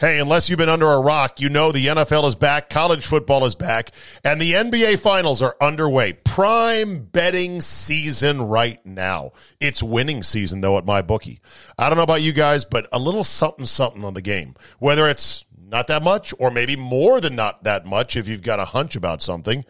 [0.00, 3.44] Hey, unless you've been under a rock, you know the NFL is back, college football
[3.44, 3.90] is back,
[4.22, 6.12] and the NBA finals are underway.
[6.12, 9.32] Prime betting season right now.
[9.58, 11.40] It's winning season, though, at my bookie.
[11.76, 14.54] I don't know about you guys, but a little something something on the game.
[14.78, 18.60] Whether it's not that much or maybe more than not that much if you've got
[18.60, 19.64] a hunch about something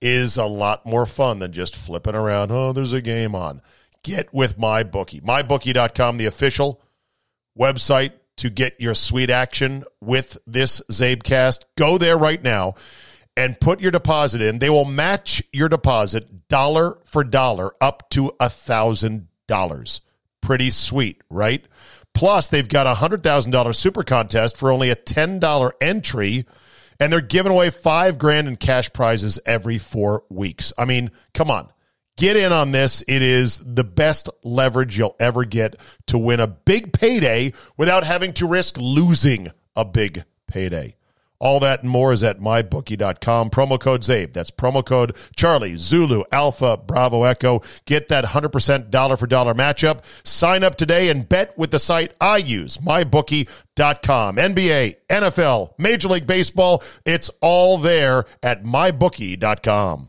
[0.00, 2.50] is a lot more fun than just flipping around.
[2.50, 3.60] Oh, there's a game on.
[4.02, 5.20] Get with my bookie.
[5.20, 6.80] MyBookie.com, the official
[7.58, 12.74] website to get your sweet action with this Czabecast, go there right now
[13.36, 14.58] and put your deposit in.
[14.58, 20.00] They will match your deposit dollar for dollar up to a thousand dollars.
[20.40, 21.64] Pretty sweet, right?
[22.12, 26.46] Plus, they've got a hundred thousand dollar super contest for only a ten dollar entry,
[27.00, 30.72] and they're giving away five grand in cash prizes every four weeks.
[30.78, 31.70] I mean, come on.
[32.16, 33.02] Get in on this.
[33.08, 38.32] It is the best leverage you'll ever get to win a big payday without having
[38.34, 40.94] to risk losing a big payday.
[41.40, 43.50] All that and more is at mybookie.com.
[43.50, 44.32] Promo code CZABE.
[44.32, 47.60] That's promo code Charlie, Zulu, Alpha, Bravo, Echo.
[47.84, 50.00] Get that 100% dollar for dollar matchup.
[50.22, 54.36] Sign up today and bet with the site I use, mybookie.com.
[54.36, 56.82] NBA, NFL, Major League Baseball.
[57.04, 60.08] It's all there at mybookie.com.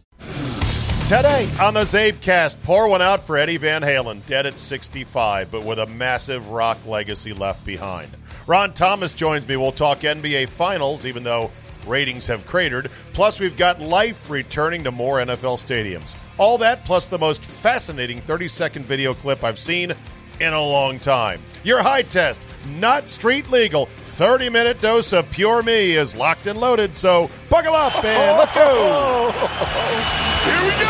[1.11, 5.65] Today on the Czabecast, pour one out for Eddie Van Halen, dead at 65, but
[5.65, 8.09] with a massive rock legacy left behind.
[8.47, 9.57] Ron Thomas joins me.
[9.57, 11.51] We'll talk NBA Finals, even though
[11.85, 12.89] ratings have cratered.
[13.11, 16.15] Plus, we've got life returning to more NFL stadiums.
[16.37, 19.91] All that, plus the most fascinating 30 second video clip I've seen
[20.39, 21.41] in a long time.
[21.65, 22.47] Your high test,
[22.79, 23.89] not street legal.
[24.21, 28.51] 30 minute dose of pure me is locked and loaded, so buckle up and let's
[28.51, 29.31] go.
[30.45, 30.87] Here we go.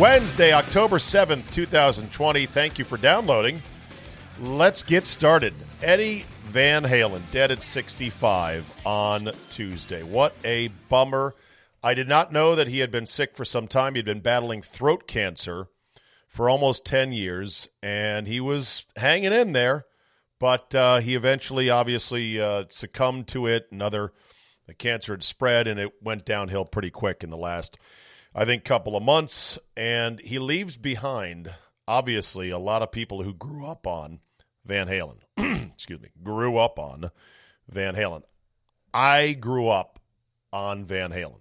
[0.00, 2.46] Wednesday, October 7th, 2020.
[2.46, 3.60] Thank you for downloading.
[4.40, 5.52] Let's get started.
[5.82, 10.02] Eddie Van Halen, dead at 65 on Tuesday.
[10.02, 11.34] What a bummer.
[11.82, 13.94] I did not know that he had been sick for some time.
[13.94, 15.68] He'd been battling throat cancer
[16.28, 19.86] for almost 10 years, and he was hanging in there,
[20.38, 23.66] but uh, he eventually obviously uh, succumbed to it.
[23.72, 24.12] Another,
[24.66, 27.78] the cancer had spread, and it went downhill pretty quick in the last
[28.34, 29.58] I think, couple of months.
[29.76, 31.52] And he leaves behind,
[31.86, 34.20] obviously, a lot of people who grew up on
[34.64, 35.18] Van Halen.
[35.72, 37.10] Excuse me, grew up on
[37.68, 38.22] Van Halen.
[38.92, 40.00] I grew up
[40.52, 41.40] on Van Halen.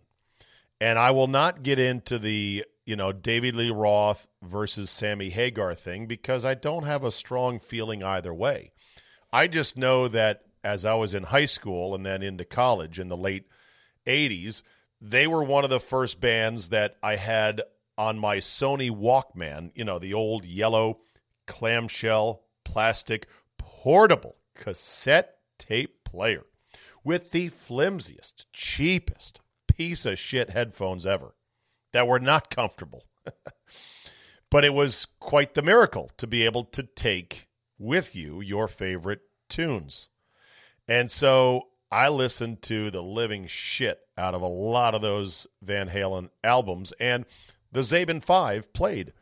[0.82, 5.74] And I will not get into the, you know, David Lee Roth versus Sammy Hagar
[5.76, 8.72] thing because I don't have a strong feeling either way.
[9.32, 13.10] I just know that as I was in high school and then into college in
[13.10, 13.46] the late
[14.06, 14.64] 80s,
[15.02, 17.62] they were one of the first bands that I had
[17.98, 21.00] on my Sony Walkman, you know, the old yellow
[21.48, 26.46] clamshell plastic portable cassette tape player
[27.04, 29.42] with the flimsiest, cheapest
[29.80, 31.34] piece of shit headphones ever
[31.94, 33.06] that were not comfortable.
[34.52, 37.48] but it was quite the miracle to be able to take
[37.78, 40.10] with you your favorite tunes.
[40.86, 45.88] And so I listened to the living shit out of a lot of those Van
[45.88, 47.26] Halen albums, and
[47.72, 49.14] the Czaban Five played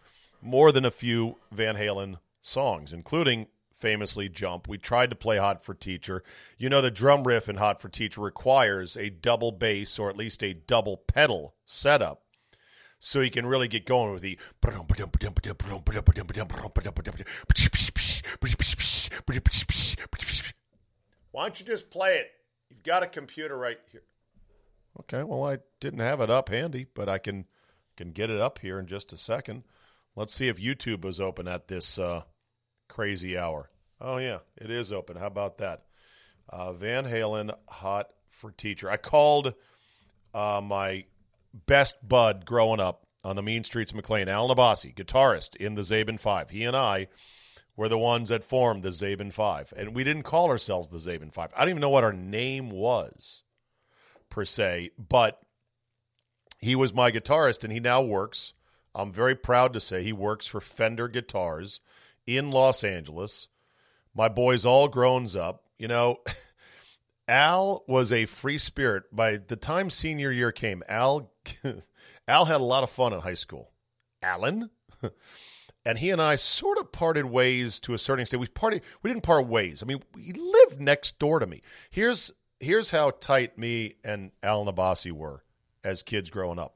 [0.41, 3.45] more than a few Van Halen songs, including
[3.77, 4.67] famously Jump.
[4.67, 6.23] We tried to play Hot for Teacher.
[6.57, 10.17] You know, the drum riff in Hot for Teacher requires a double bass or at
[10.17, 12.23] least a double pedal setup.
[12.99, 14.39] So you can really get going with the.
[21.31, 22.31] Why don't you just play it?
[22.69, 24.01] You've got a computer right here.
[25.01, 27.45] Okay, well, I didn't have it up handy, but I can
[27.95, 29.63] can get it up here in just a second.
[30.15, 32.23] Let's see if YouTube is open at this uh,
[32.97, 33.69] crazy hour.
[34.01, 35.17] Oh yeah, it is open.
[35.17, 35.83] How about that?
[36.49, 38.89] Uh, Van Halen, hot for teacher.
[38.89, 39.53] I called
[40.33, 41.05] uh, my
[41.67, 45.83] best bud growing up on the mean streets of McLean, Al Nabasi, guitarist in the
[45.83, 46.49] Czaban Five.
[46.49, 47.09] He and I
[47.75, 51.31] were the ones that formed the Czaban Five, and we didn't call ourselves the Czaban
[51.31, 51.53] Five.
[51.55, 53.43] I don't even know what our name was
[54.31, 55.39] per se, but
[56.57, 58.53] he was my guitarist, and he now works.
[58.95, 61.79] I'm very proud to say he works for Fender Guitars
[62.27, 63.47] in Los Angeles.
[64.13, 65.63] My boy's all grown up.
[65.79, 66.17] You know,
[67.27, 69.03] Al was a free spirit.
[69.11, 71.31] By the time senior year came, Al
[72.27, 73.71] Al had a lot of fun in high school.
[74.21, 74.69] Alan.
[75.85, 78.41] and he and I sort of parted ways to a certain extent.
[78.41, 79.81] We parted we didn't part ways.
[79.81, 81.61] I mean, he lived next door to me.
[81.89, 85.43] Here's here's how tight me and Al Nabasi were
[85.83, 86.75] as kids growing up.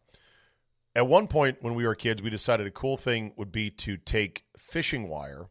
[0.95, 3.97] At one point when we were kids, we decided a cool thing would be to
[3.97, 5.47] take fishing wire,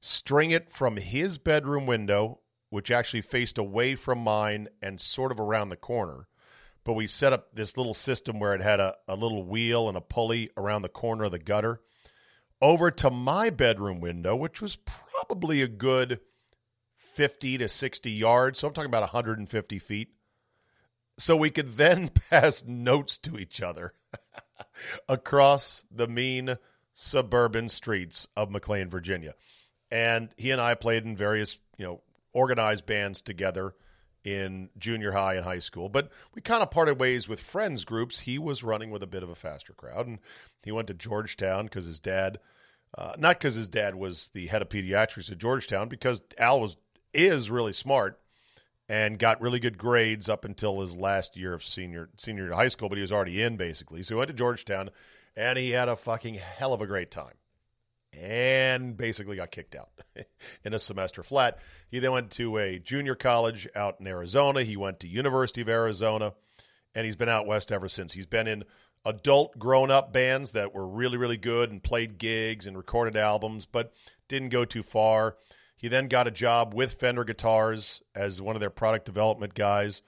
[0.00, 2.40] string it from his bedroom window,
[2.70, 6.28] which actually faced away from mine and sort of around the corner.
[6.84, 9.96] But we set up this little system where it had a, a little wheel and
[9.96, 11.80] a pulley around the corner of the gutter
[12.62, 16.20] over to my bedroom window, which was probably a good
[16.96, 18.58] 50 to 60 yards.
[18.60, 20.08] So I'm talking about 150 feet.
[21.18, 23.92] So we could then pass notes to each other
[25.08, 26.56] across the mean
[26.94, 29.34] suburban streets of McLean, Virginia.
[29.90, 32.00] And he and I played in various, you know,
[32.32, 33.74] organized bands together
[34.24, 35.88] in junior high and high school.
[35.88, 38.20] But we kind of parted ways with friends groups.
[38.20, 40.18] He was running with a bit of a faster crowd, and
[40.62, 42.38] he went to Georgetown because his dad,
[42.96, 46.76] uh, not because his dad was the head of pediatrics at Georgetown, because Al was
[47.12, 48.20] is really smart
[48.88, 52.88] and got really good grades up until his last year of senior senior high school,
[52.88, 54.02] but he was already in basically.
[54.02, 54.90] So he went to Georgetown
[55.40, 57.32] and he had a fucking hell of a great time.
[58.12, 59.88] And basically got kicked out
[60.64, 61.58] in a semester flat.
[61.88, 64.62] He then went to a junior college out in Arizona.
[64.62, 66.34] He went to University of Arizona,
[66.94, 68.12] and he's been out west ever since.
[68.12, 68.64] He's been in
[69.06, 73.64] adult grown up bands that were really, really good and played gigs and recorded albums,
[73.64, 73.94] but
[74.28, 75.36] didn't go too far.
[75.76, 80.02] He then got a job with Fender Guitars as one of their product development guys.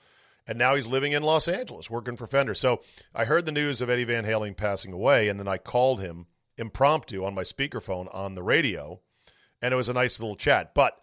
[0.47, 2.55] And now he's living in Los Angeles working for Fender.
[2.55, 2.83] So
[3.15, 6.27] I heard the news of Eddie Van Halen passing away, and then I called him
[6.59, 9.00] impromptu on my speakerphone on the radio,
[9.61, 10.75] and it was a nice little chat.
[10.75, 10.99] But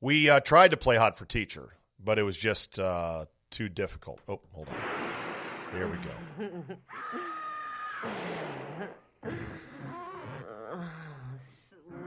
[0.00, 4.20] we uh, tried to play Hot for Teacher, but it was just uh, too difficult.
[4.28, 4.76] Oh, hold on.
[5.72, 6.12] Here we go.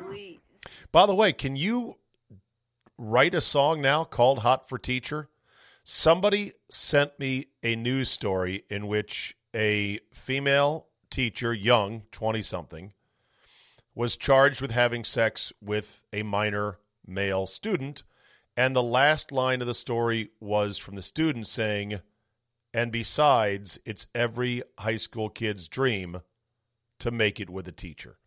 [0.08, 0.40] Sweet.
[0.92, 1.98] By the way, can you
[2.98, 5.28] write a song now called Hot for Teacher?
[5.84, 12.94] Somebody sent me a news story in which a female teacher, young, 20 something,
[13.96, 18.04] was charged with having sex with a minor male student.
[18.56, 22.00] And the last line of the story was from the student saying,
[22.74, 26.22] and besides, it's every high school kid's dream
[27.00, 28.18] to make it with a teacher.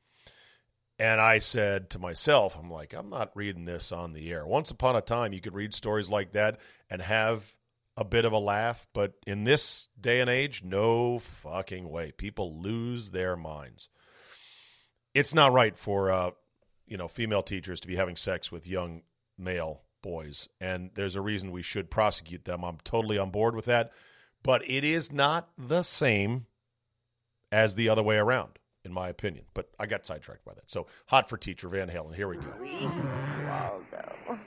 [1.04, 4.46] And I said to myself, I'm like, I'm not reading this on the air.
[4.46, 6.58] Once upon a time, you could read stories like that
[6.88, 7.54] and have
[7.94, 8.86] a bit of a laugh.
[8.94, 12.12] But in this day and age, no fucking way.
[12.12, 13.90] People lose their minds.
[15.12, 16.30] It's not right for, uh,
[16.87, 19.02] you know, female teachers to be having sex with young
[19.37, 20.49] male boys.
[20.58, 22.64] And there's a reason we should prosecute them.
[22.64, 23.92] I'm totally on board with that.
[24.42, 26.46] But it is not the same
[27.52, 29.45] as the other way around in my opinion.
[29.55, 30.71] But I got sidetracked by that.
[30.71, 32.14] So hot for teacher Van Halen.
[32.14, 32.53] Here we go.
[33.49, 34.38] Waldo.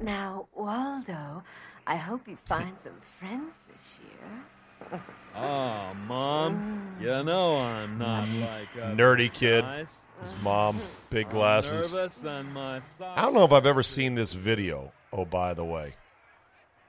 [0.00, 1.42] Now, Waldo,
[1.86, 5.00] I hope you find some friends this year.
[5.36, 7.02] Oh, Mom, mm.
[7.02, 8.40] you know I'm not mm.
[8.40, 9.64] like a Nerdy kid.
[9.64, 9.88] Nice.
[10.20, 10.78] His mom,
[11.10, 11.94] big glasses.
[12.24, 14.92] And my I don't know if I've ever seen this video.
[15.12, 15.94] Oh, by the way,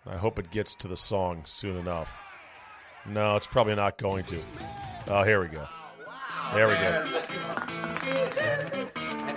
[0.05, 2.11] I hope it gets to the song soon enough.
[3.07, 4.39] No, it's probably not going to.
[5.07, 5.67] Oh, here we go.
[6.53, 7.03] There we go.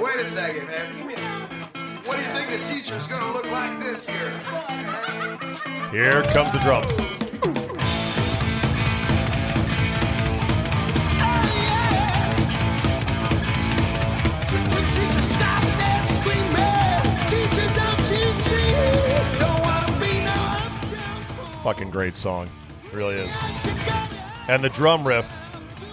[0.01, 0.87] Wait a second, man.
[2.05, 4.31] What do you think the teacher's gonna look like this year?
[5.91, 6.87] Here comes the drums.
[14.95, 16.75] Teacher, stop that screaming.
[17.29, 18.71] Teacher, don't you see?
[19.39, 22.49] Don't wanna be no uptown Fucking great song.
[22.87, 23.31] It really is.
[24.49, 25.27] And the drum riff,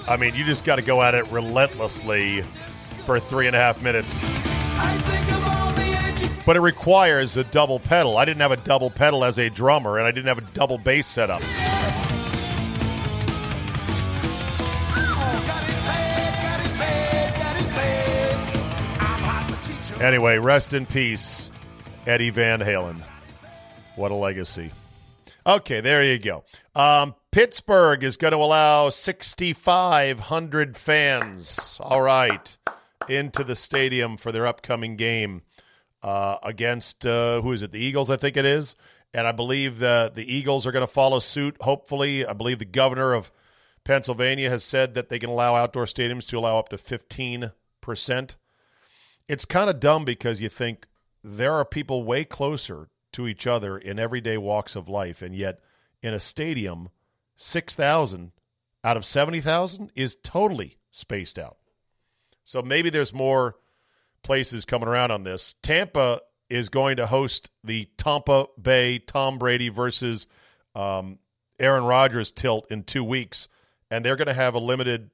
[0.07, 2.41] I mean, you just got to go at it relentlessly
[3.05, 4.13] for three and a half minutes.
[6.45, 8.17] But it requires a double pedal.
[8.17, 10.77] I didn't have a double pedal as a drummer, and I didn't have a double
[10.77, 11.41] bass setup.
[20.01, 21.49] Anyway, rest in peace,
[22.05, 23.01] Eddie Van Halen.
[23.95, 24.71] What a legacy.
[25.47, 26.43] Okay, there you go.
[26.75, 32.57] Um, Pittsburgh is going to allow 6,500 fans, all right,
[33.09, 35.41] into the stadium for their upcoming game
[36.01, 38.77] uh, against, uh, who is it, the Eagles, I think it is.
[39.13, 42.25] And I believe the, the Eagles are going to follow suit, hopefully.
[42.25, 43.33] I believe the governor of
[43.83, 47.51] Pennsylvania has said that they can allow outdoor stadiums to allow up to 15%.
[49.27, 50.87] It's kind of dumb because you think
[51.21, 55.59] there are people way closer to each other in everyday walks of life, and yet
[56.01, 56.87] in a stadium,
[57.37, 58.31] 6,000
[58.83, 61.57] out of 70,000 is totally spaced out.
[62.43, 63.55] So maybe there's more
[64.23, 65.55] places coming around on this.
[65.63, 70.27] Tampa is going to host the Tampa Bay Tom Brady versus
[70.75, 71.19] um,
[71.59, 73.47] Aaron Rodgers tilt in two weeks,
[73.89, 75.09] and they're going to have a limited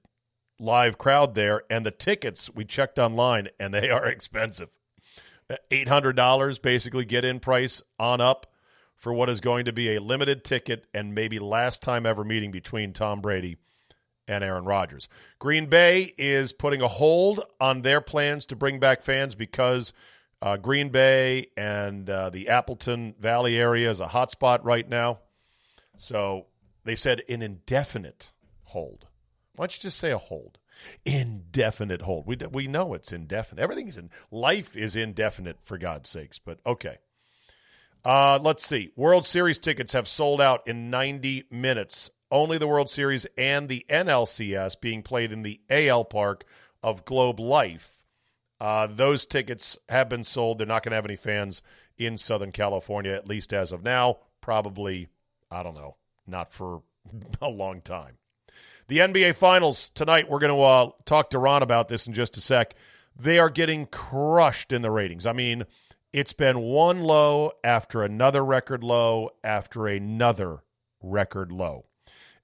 [0.59, 1.63] live crowd there.
[1.69, 4.69] And the tickets we checked online, and they are expensive.
[5.69, 8.50] Eight hundred dollars, basically get in price on up
[9.01, 12.51] for what is going to be a limited ticket and maybe last time ever meeting
[12.51, 13.57] between Tom Brady
[14.27, 15.09] and Aaron Rodgers.
[15.39, 19.91] Green Bay is putting a hold on their plans to bring back fans because
[20.39, 25.17] uh, Green Bay and uh, the Appleton Valley area is a hotspot right now.
[25.97, 26.45] So
[26.83, 28.29] they said an indefinite
[28.65, 29.07] hold.
[29.55, 30.59] Why don't you just say a hold?
[31.05, 32.27] Indefinite hold.
[32.27, 33.63] We, we know it's indefinite.
[33.63, 36.37] Everything is in life is indefinite for God's sakes.
[36.37, 36.97] But okay.
[38.03, 38.91] Uh, let's see.
[38.95, 42.09] World Series tickets have sold out in 90 minutes.
[42.31, 46.45] Only the World Series and the NLCS being played in the AL Park
[46.81, 48.01] of Globe Life.
[48.59, 50.57] Uh, those tickets have been sold.
[50.59, 51.61] They're not going to have any fans
[51.97, 54.19] in Southern California, at least as of now.
[54.39, 55.09] Probably,
[55.51, 56.81] I don't know, not for
[57.41, 58.17] a long time.
[58.87, 62.37] The NBA Finals tonight, we're going to uh, talk to Ron about this in just
[62.37, 62.73] a sec.
[63.15, 65.25] They are getting crushed in the ratings.
[65.25, 65.65] I mean,
[66.13, 70.63] it's been one low after another record low after another
[71.01, 71.85] record low.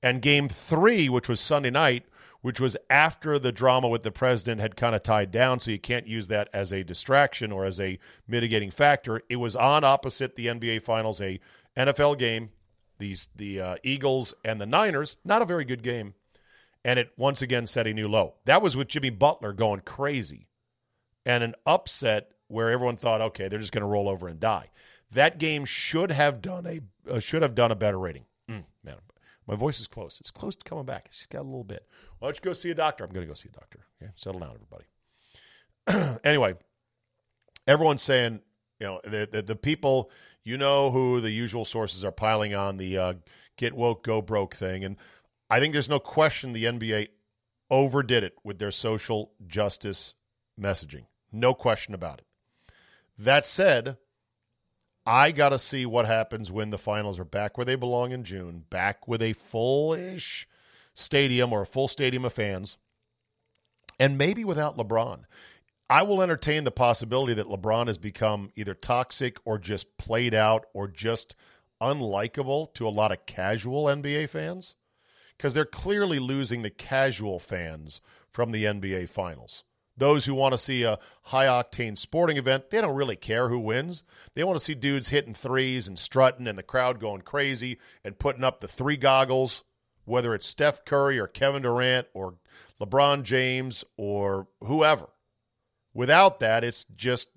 [0.02, 2.06] And game three, which was Sunday night,
[2.42, 5.80] which was after the drama with the president had kind of tied down, so you
[5.80, 9.22] can't use that as a distraction or as a mitigating factor.
[9.30, 11.40] It was on opposite the NBA Finals, a
[11.76, 12.52] NFL game,
[13.00, 15.18] these the uh, Eagles and the Niners.
[15.26, 16.14] Not a very good game,
[16.86, 18.36] and it once again set a new low.
[18.46, 20.48] That was with Jimmy Butler going crazy,
[21.26, 24.70] and an upset where everyone thought, okay, they're just going to roll over and die.
[25.12, 28.26] That game should have done a uh, should have done a better rating.
[28.50, 28.96] Mm, man,
[29.48, 30.20] my voice is close.
[30.20, 31.06] It's close to coming back.
[31.06, 31.88] It's just got a little bit.
[32.20, 33.06] Why don't you go see a doctor?
[33.06, 33.86] I'm going to go see a doctor.
[34.02, 36.20] Okay, settle down, everybody.
[36.24, 36.56] anyway,
[37.66, 38.42] everyone's saying,
[38.80, 40.12] you know, the, the, the people,
[40.44, 43.14] you know, who the usual sources are piling on the uh,
[43.56, 44.98] get woke, go broke thing, and
[45.50, 47.08] I think there's no question the NBA
[47.70, 50.14] overdid it with their social justice
[50.60, 51.06] messaging.
[51.32, 52.27] No question about it.
[53.18, 53.98] That said,
[55.06, 58.24] I got to see what happens when the finals are back where they belong in
[58.24, 60.48] June, back with a full ish
[60.94, 62.78] stadium or a full stadium of fans,
[64.00, 65.24] and maybe without LeBron.
[65.90, 70.66] I will entertain the possibility that LeBron has become either toxic or just played out
[70.74, 71.36] or just
[71.82, 74.76] unlikable to a lot of casual NBA fans
[75.38, 79.64] because they're clearly losing the casual fans from the NBA finals.
[79.98, 83.60] Those who want to see a high octane sporting event, they don't really care who
[83.60, 84.04] wins.
[84.36, 88.20] They want to see dudes hitting threes and strutting and the crowd going crazy and
[88.20, 89.64] putting up the three goggles,
[90.06, 92.36] whether it's Steph Curry or Kevin Durant or
[92.80, 95.08] LeBron James or whoever.
[95.96, 97.30] Without that, it's just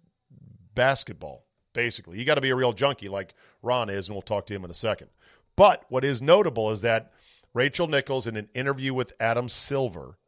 [0.75, 2.19] basketball, basically.
[2.19, 4.67] You got to be a real junkie like Ron is, and we'll talk to him
[4.67, 5.09] in a second.
[5.57, 7.13] But what is notable is that
[7.55, 10.19] Rachel Nichols, in an interview with Adam Silver,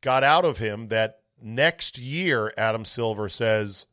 [0.00, 3.86] got out of him that next year, Adam Silver says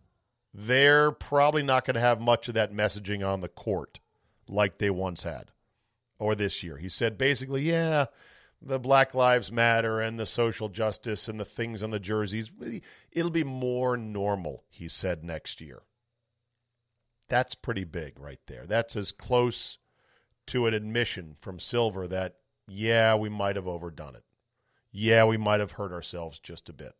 [0.53, 3.99] they're probably not going to have much of that messaging on the court
[4.47, 5.51] like they once had
[6.19, 6.77] or this year.
[6.77, 8.05] He said basically, yeah,
[8.61, 12.51] the Black Lives Matter and the social justice and the things on the jerseys,
[13.11, 15.81] it'll be more normal, he said next year.
[17.29, 18.65] That's pretty big right there.
[18.65, 19.77] That's as close
[20.47, 22.35] to an admission from Silver that,
[22.67, 24.23] yeah, we might have overdone it.
[24.91, 26.93] Yeah, we might have hurt ourselves just a bit.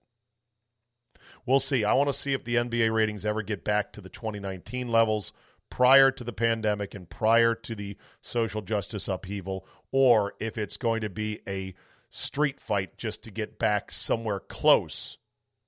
[1.46, 1.84] We'll see.
[1.84, 5.34] I want to see if the NBA ratings ever get back to the 2019 levels
[5.70, 11.02] prior to the pandemic and prior to the social justice upheaval, or if it's going
[11.02, 11.74] to be a
[12.10, 15.18] street fight just to get back somewhere close,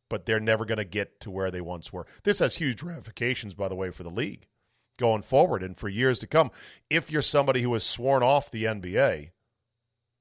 [0.10, 2.06] but they're never going to get to where they once were.
[2.24, 4.46] This has huge ramifications, by the way, for the league
[4.98, 6.52] going forward and for years to come.
[6.90, 9.32] If you're somebody who has sworn off the NBA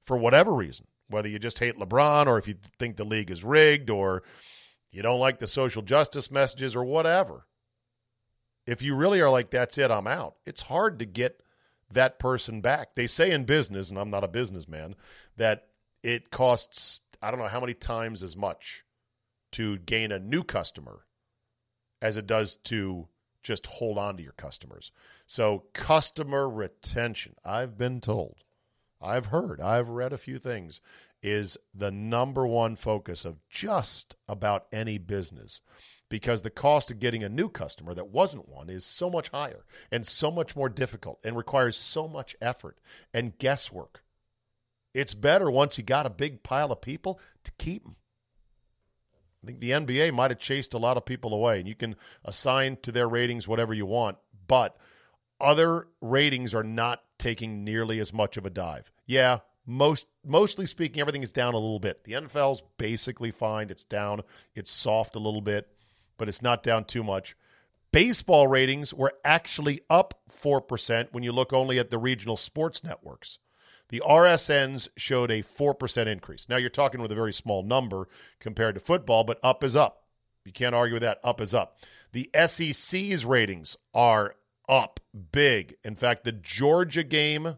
[0.03, 3.43] for whatever reason, whether you just hate LeBron or if you think the league is
[3.43, 4.23] rigged or
[4.95, 7.45] You don't like the social justice messages or whatever.
[8.65, 11.43] If you really are like, that's it, I'm out, it's hard to get
[11.91, 12.93] that person back.
[12.93, 14.95] They say in business, and I'm not a businessman,
[15.35, 15.67] that
[16.01, 18.85] it costs, I don't know how many times as much
[19.51, 21.05] to gain a new customer
[22.01, 23.09] as it does to
[23.43, 24.91] just hold on to your customers.
[25.27, 28.45] So, customer retention, I've been told,
[29.01, 30.79] I've heard, I've read a few things,
[31.25, 35.59] is the number one focus of just about any business
[36.07, 39.65] because the cost of getting a new customer that wasn't one is so much higher
[39.91, 42.77] and so much more difficult and requires so much effort
[43.11, 44.03] and guesswork.
[44.93, 47.95] It's better once you got a big pile of people to keep them.
[49.43, 51.95] I think the NBA might have chased a lot of people away, and you can
[52.23, 54.17] assign to their ratings whatever you want,
[54.47, 54.77] but
[55.41, 58.91] other ratings are not taking nearly as much of a dive.
[59.07, 62.03] Yeah, most mostly speaking, everything is down a little bit.
[62.03, 63.69] The NFL's basically fine.
[63.69, 64.21] It's down.
[64.53, 65.67] It's soft a little bit,
[66.17, 67.35] but it's not down too much.
[67.91, 73.39] Baseball ratings were actually up 4% when you look only at the regional sports networks.
[73.89, 76.49] The RSNs showed a 4% increase.
[76.49, 78.07] Now you're talking with a very small number
[78.39, 80.03] compared to football, but up is up.
[80.43, 81.19] You can't argue with that.
[81.23, 81.77] Up is up.
[82.11, 84.35] The SEC's ratings are
[84.67, 84.99] up
[85.31, 85.75] big.
[85.83, 87.55] In fact, the Georgia game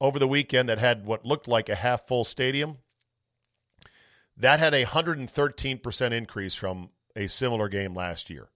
[0.00, 2.78] over the weekend that had what looked like a half full stadium,
[4.36, 8.48] that had a 113% increase from a similar game last year.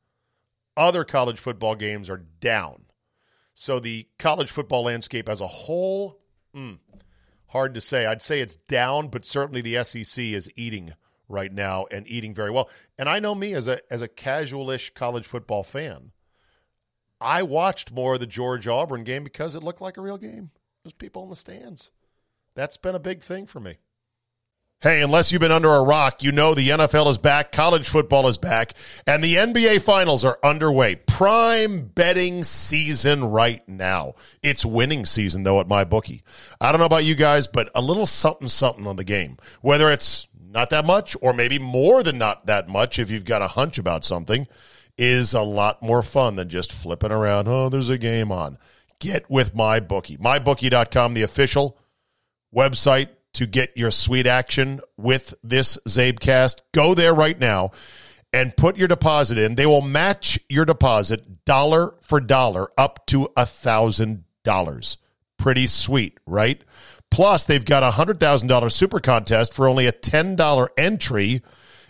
[0.76, 2.84] Other college football games are down.
[3.54, 6.20] So the college football landscape as a whole,
[6.54, 6.78] mm,
[7.48, 8.06] hard to say.
[8.06, 10.94] I'd say it's down, but certainly the SEC is eating
[11.28, 12.70] right now and eating very well.
[12.98, 16.12] And I know me as a as a casualish college football fan,
[17.20, 20.50] I watched more of the George Auburn game because it looked like a real game.
[20.84, 21.90] There's people in the stands.
[22.54, 23.76] That's been a big thing for me.
[24.80, 28.26] Hey, unless you've been under a rock, you know the NFL is back, college football
[28.26, 28.72] is back,
[29.06, 30.96] and the NBA finals are underway.
[30.96, 34.14] Prime betting season right now.
[34.42, 36.24] It's winning season, though, at my bookie.
[36.60, 39.36] I don't know about you guys, but a little something something on the game.
[39.60, 43.40] Whether it's not that much or maybe more than not that much if you've got
[43.40, 44.48] a hunch about something
[44.98, 47.46] is a lot more fun than just flipping around.
[47.46, 48.58] Oh, there's a game on.
[49.02, 50.16] Get with my bookie.
[50.16, 51.76] MyBookie.com, the official
[52.54, 56.60] website to get your sweet action with this Czabecast.
[56.72, 57.72] Go there right now
[58.32, 59.56] and put your deposit in.
[59.56, 64.98] They will match your deposit dollar for dollar up to a thousand dollars.
[65.36, 66.62] Pretty sweet, right?
[67.10, 71.42] Plus, they've got a hundred thousand dollar super contest for only a ten dollar entry,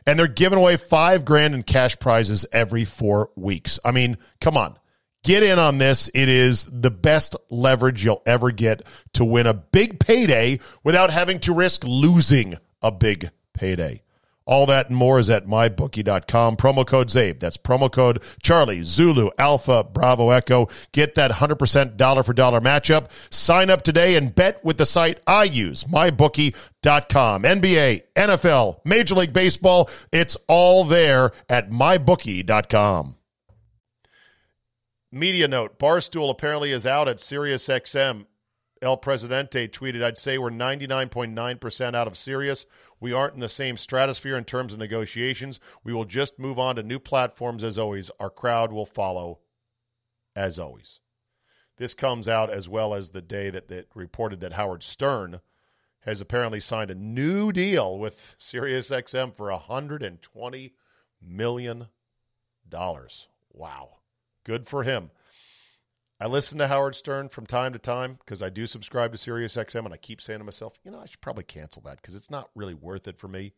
[0.06, 3.78] and they're giving away five grand in cash prizes every four weeks.
[3.84, 4.78] I mean, come on.
[5.24, 6.10] Get in on this.
[6.14, 8.82] It is the best leverage you'll ever get
[9.12, 14.02] to win a big payday without having to risk losing a big payday.
[14.44, 16.56] All that and more is at mybookie.com.
[16.56, 17.38] Promo code CZABE.
[17.38, 20.68] That's promo code Charlie, Zulu, Alpha, Bravo, Echo.
[20.90, 23.06] Get that 100% dollar for dollar matchup.
[23.30, 27.42] Sign up today and bet with the site I use, mybookie.com.
[27.44, 29.88] NBA, NFL, Major League Baseball.
[30.10, 33.14] It's all there at mybookie.com.
[35.14, 38.24] Media note Barstool apparently is out at SiriusXM.
[38.80, 42.64] El Presidente tweeted, I'd say we're 99.9% out of Sirius.
[42.98, 45.60] We aren't in the same stratosphere in terms of negotiations.
[45.84, 48.10] We will just move on to new platforms as always.
[48.18, 49.40] Our crowd will follow
[50.34, 50.98] as always.
[51.76, 55.40] This comes out as well as the day that it reported that Howard Stern
[56.00, 60.72] has apparently signed a new deal with SiriusXM for $120
[61.20, 61.86] million.
[63.52, 63.98] Wow.
[64.44, 65.10] Good for him.
[66.20, 69.84] I listen to Howard Stern from time to time because I do subscribe to SiriusXM,
[69.84, 72.30] and I keep saying to myself, you know, I should probably cancel that because it's
[72.30, 73.54] not really worth it for me.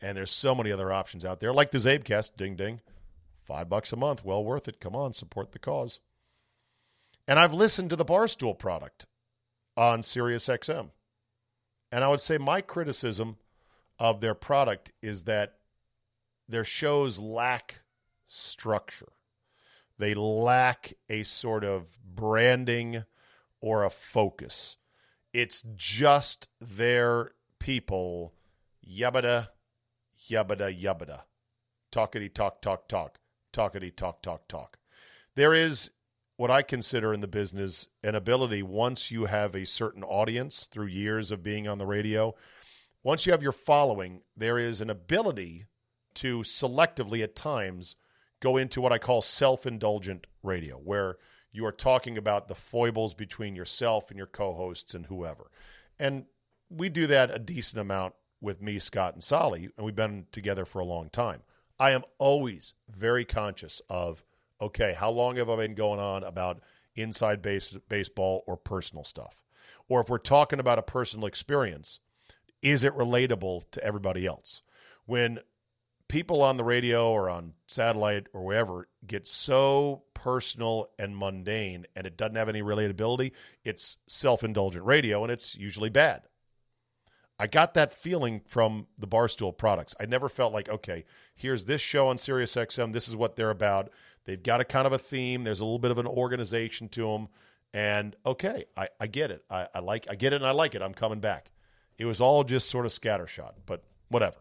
[0.00, 2.36] And there's so many other options out there, like the Czabecast.
[2.36, 2.80] Ding ding,
[3.44, 4.78] five bucks a month, well worth it.
[4.78, 5.98] Come on, support the cause.
[7.26, 9.06] And I've listened to the Barstool product
[9.76, 10.90] on SiriusXM,
[11.90, 13.36] and I would say my criticism
[13.98, 15.54] of their product is that
[16.48, 17.80] their shows lack
[18.28, 19.08] structure.
[19.98, 23.04] They lack a sort of branding
[23.60, 24.76] or a focus.
[25.32, 28.34] It's just their people,
[28.86, 29.48] yabada,
[30.30, 31.22] yabada, yabada.
[31.92, 33.18] Talkity talk, talk, talk.
[33.52, 34.78] Talkity talk, talk, talk.
[35.34, 35.90] There is
[36.36, 40.86] what I consider in the business an ability once you have a certain audience through
[40.86, 42.34] years of being on the radio,
[43.02, 45.66] once you have your following, there is an ability
[46.14, 47.96] to selectively at times
[48.40, 51.16] go into what I call self indulgent radio, where
[51.52, 55.50] you are talking about the foibles between yourself and your co hosts and whoever.
[55.98, 56.26] And
[56.68, 60.64] we do that a decent amount with me, Scott, and Solly, and we've been together
[60.64, 61.42] for a long time.
[61.78, 64.24] I am always very conscious of
[64.60, 66.60] okay, how long have I been going on about
[66.94, 69.42] inside base, baseball or personal stuff?
[69.88, 72.00] Or if we're talking about a personal experience,
[72.62, 74.62] is it relatable to everybody else?
[75.04, 75.40] When
[76.08, 82.06] people on the radio or on satellite or wherever get so personal and mundane and
[82.06, 83.32] it doesn't have any relatability,
[83.64, 86.22] it's self indulgent radio and it's usually bad.
[87.38, 89.94] I got that feeling from the Barstool products.
[90.00, 92.94] I never felt like, okay, here's this show on Sirius XM.
[92.94, 93.90] This is what they're about.
[94.24, 95.44] They've got a kind of a theme.
[95.44, 97.28] There's a little bit of an organization to them.
[97.74, 99.44] And okay, I, I get it.
[99.50, 100.82] I, I like I get it and I like it.
[100.82, 101.50] I'm coming back.
[101.98, 104.36] It was all just sort of scattershot, but whatever.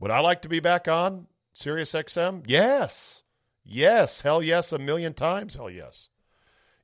[0.00, 2.44] Would I like to be back on Sirius XM?
[2.46, 3.22] Yes.
[3.64, 4.20] Yes.
[4.20, 4.72] Hell yes.
[4.72, 5.54] A million times.
[5.54, 6.08] Hell yes.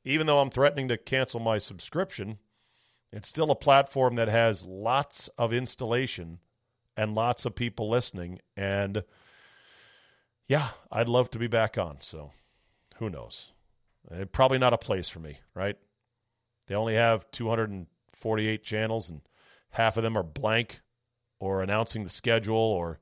[0.05, 2.39] Even though I'm threatening to cancel my subscription,
[3.13, 6.41] it's still a platform that has lots of installation
[6.97, 8.41] and lots of people listening.
[8.57, 9.05] And
[10.47, 11.99] yeah, I'd love to be back on.
[12.01, 12.33] So
[12.97, 13.53] who knows?
[14.11, 15.77] Uh, probably not a place for me, right?
[16.67, 19.21] They only have 248 channels, and
[19.71, 20.81] half of them are blank
[21.39, 23.01] or announcing the schedule or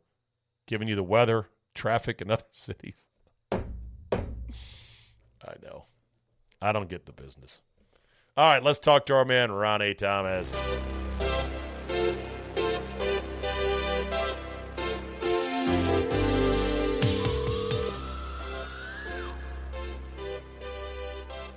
[0.66, 3.04] giving you the weather, traffic in other cities.
[3.52, 3.60] I
[5.62, 5.86] know.
[6.60, 7.60] I don't get the business.
[8.36, 9.92] All right, let's talk to our man, Ron A.
[9.94, 10.54] Thomas.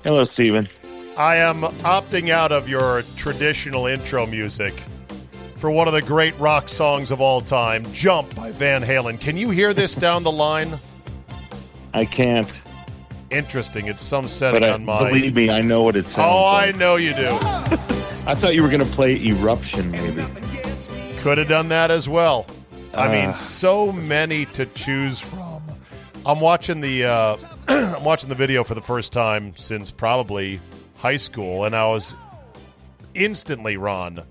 [0.04, 0.68] Hello, Steven.
[1.18, 4.74] I am opting out of your traditional intro music
[5.56, 9.20] for one of the great rock songs of all time, Jump by Van Halen.
[9.20, 10.78] Can you hear this down the line?
[11.94, 12.62] I can't,
[13.32, 13.88] Interesting.
[13.88, 15.10] It's some setting but I, on my.
[15.10, 16.76] believe me, I know what it sounds oh, like.
[16.76, 17.28] I know you do.
[18.28, 20.24] I thought you were going to play Eruption, maybe.
[21.22, 22.46] Could have done that as well.
[22.94, 23.34] I mean, Ah.
[23.34, 25.62] so many to choose from.
[26.26, 27.38] I'm watching the uh,
[27.68, 30.60] I'm watching the video for the first time since probably
[30.98, 32.16] high school, and I was
[33.16, 34.22] instantly Ron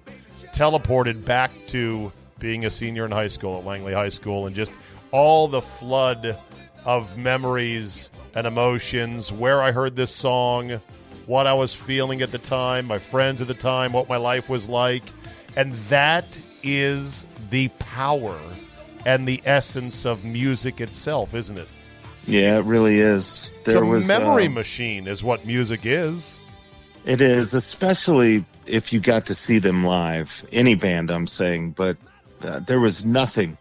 [0.54, 4.72] teleported back to being a senior in high school at Langley High School, and just
[5.10, 6.36] all the flood
[6.84, 9.32] of memories and emotions.
[9.32, 10.80] Where I heard this song,
[11.26, 14.48] what I was feeling at the time, my friends at the time, what my life
[14.48, 15.02] was like,
[15.56, 16.26] and that
[16.62, 18.38] is the power
[19.06, 21.68] and the essence of music itself, isn't it?
[22.26, 23.52] Yeah, it really is.
[23.64, 26.38] There it's a was memory um, machine, is what music is.
[27.04, 30.44] It is, especially if you got to see them live.
[30.50, 31.96] Any band, I'm saying, but
[32.42, 33.58] uh, there was nothing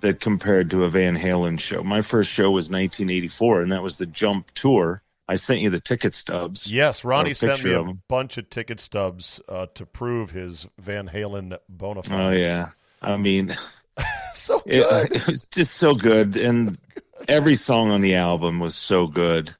[0.00, 1.82] that compared to a Van Halen show.
[1.82, 5.02] My first show was 1984, and that was the Jump Tour.
[5.28, 6.70] I sent you the ticket stubs.
[6.70, 11.08] Yes, Ronnie sent me a of bunch of ticket stubs uh, to prove his Van
[11.08, 12.12] Halen bona fides.
[12.12, 12.70] Oh yeah,
[13.02, 13.52] I mean,
[14.34, 15.12] so it, good.
[15.16, 16.78] it was just so good, and
[17.28, 19.54] every song on the album was so good.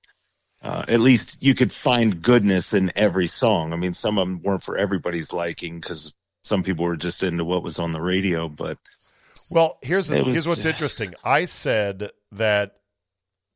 [0.67, 3.73] Uh, at least you could find goodness in every song.
[3.73, 7.45] I mean, some of them weren't for everybody's liking because some people were just into
[7.45, 8.77] what was on the radio, but
[9.49, 11.15] Well, here's the, was- here's what's interesting.
[11.25, 12.77] I said that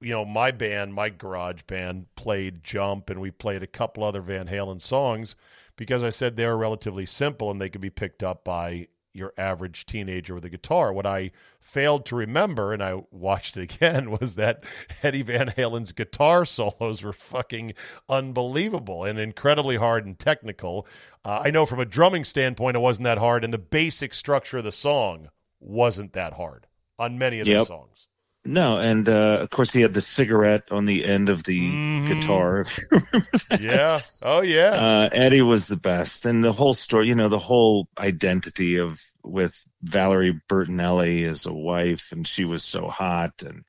[0.01, 4.23] you know my band, my garage band, played Jump, and we played a couple other
[4.23, 5.35] Van Halen songs
[5.77, 9.33] because I said they were relatively simple and they could be picked up by your
[9.37, 10.93] average teenager with a guitar.
[10.93, 14.63] What I failed to remember, and I watched it again, was that
[15.03, 17.73] Eddie Van Halen's guitar solos were fucking
[18.09, 20.87] unbelievable and incredibly hard and technical.
[21.25, 24.59] Uh, I know from a drumming standpoint, it wasn't that hard, and the basic structure
[24.59, 26.67] of the song wasn't that hard
[26.99, 27.67] on many of the Yep.
[27.67, 28.07] songs.
[28.45, 28.79] No.
[28.79, 32.09] And uh, of course, he had the cigarette on the end of the Mhm.
[32.09, 32.61] guitar.
[32.67, 33.63] If you remember that.
[33.63, 34.01] Yeah.
[34.23, 34.71] Oh, yeah.
[34.71, 39.01] Uh, Eddie was the best, and the whole story, you know, the whole identity of
[39.23, 43.65] with Valerie Bertinelli as a wife, and she was so hot, and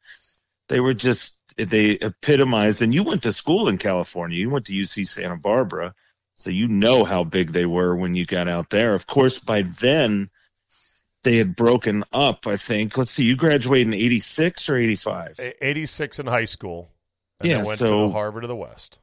[0.70, 2.82] they were just they epitomized.
[2.82, 5.94] And you went to school in California, you went to UC Santa Barbara,
[6.36, 8.94] so you know how big they were when you got out there.
[8.94, 10.30] Of course, by then
[11.24, 12.48] they had broken up.
[12.48, 12.98] I think.
[12.98, 15.40] Let's see, you graduated in '86 or '85.
[15.62, 16.92] 86 in high school.
[17.40, 18.98] And Yeah, went to so- the Harvard of the West.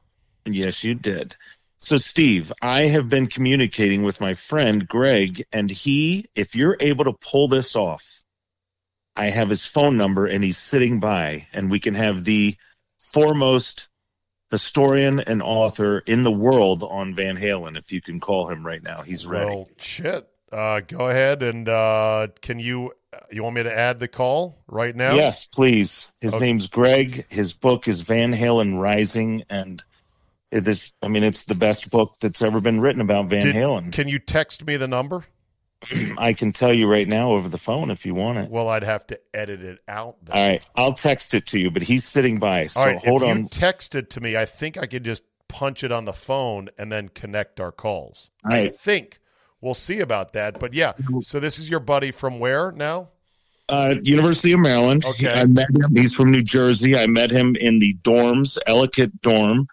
[0.45, 1.35] Yes, you did.
[1.77, 7.05] So, Steve, I have been communicating with my friend Greg, and he, if you're able
[7.05, 8.05] to pull this off,
[9.15, 12.57] I have his phone number and he's sitting by, and we can have the
[12.97, 13.87] foremost
[14.51, 18.83] historian and author in the world on Van Halen, if you can call him right
[18.83, 19.01] now.
[19.01, 19.45] He's ready.
[19.45, 20.27] Well, shit.
[20.51, 22.91] Uh, go ahead and uh, can you
[23.31, 25.15] you want me to add the call right now?
[25.15, 26.11] Yes, please.
[26.21, 26.45] His Okay.
[26.45, 27.25] name's Greg.
[27.29, 29.83] His book is Van Halen Rising, and
[30.51, 33.55] it is, I mean, it's the best book that's ever been written about Van Did-
[33.55, 33.91] Halen.
[33.91, 35.25] Can you text me the number?
[36.17, 38.49] I can tell you right now over the phone if you want it.
[38.51, 40.17] Well, I'd have to edit it out.
[40.25, 40.35] Then.
[40.37, 42.67] All right, I'll text it to you, but he's sitting by.
[42.67, 43.43] So All right, hold if on.
[43.43, 46.69] you text it to me, I think I could just punch it on the phone
[46.77, 48.29] and then connect our calls.
[48.45, 49.19] All I think
[49.61, 50.59] we'll see about that.
[50.59, 53.09] But yeah, so this is your buddy from where now?
[53.67, 55.05] Uh, University of Maryland.
[55.05, 55.31] Okay.
[55.31, 55.95] I met him.
[55.95, 56.97] He's from New Jersey.
[56.97, 59.67] I met him in the dorms, Ellicott dorm,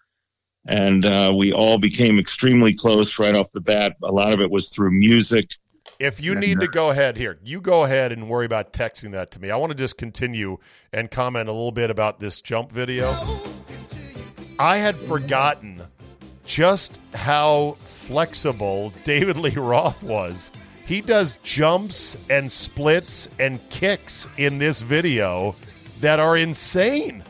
[0.67, 3.97] and uh, we all became extremely close right off the bat.
[4.03, 5.51] A lot of it was through music.
[5.99, 9.31] If you need to go ahead here, you go ahead and worry about texting that
[9.31, 9.51] to me.
[9.51, 10.59] I want to just continue
[10.93, 13.17] and comment a little bit about this jump video.
[14.59, 15.81] I had forgotten
[16.45, 20.53] just how flexible David Lee Roth was.
[20.87, 25.57] He does jumps and splits and kicks in this video
[26.01, 27.25] that are insane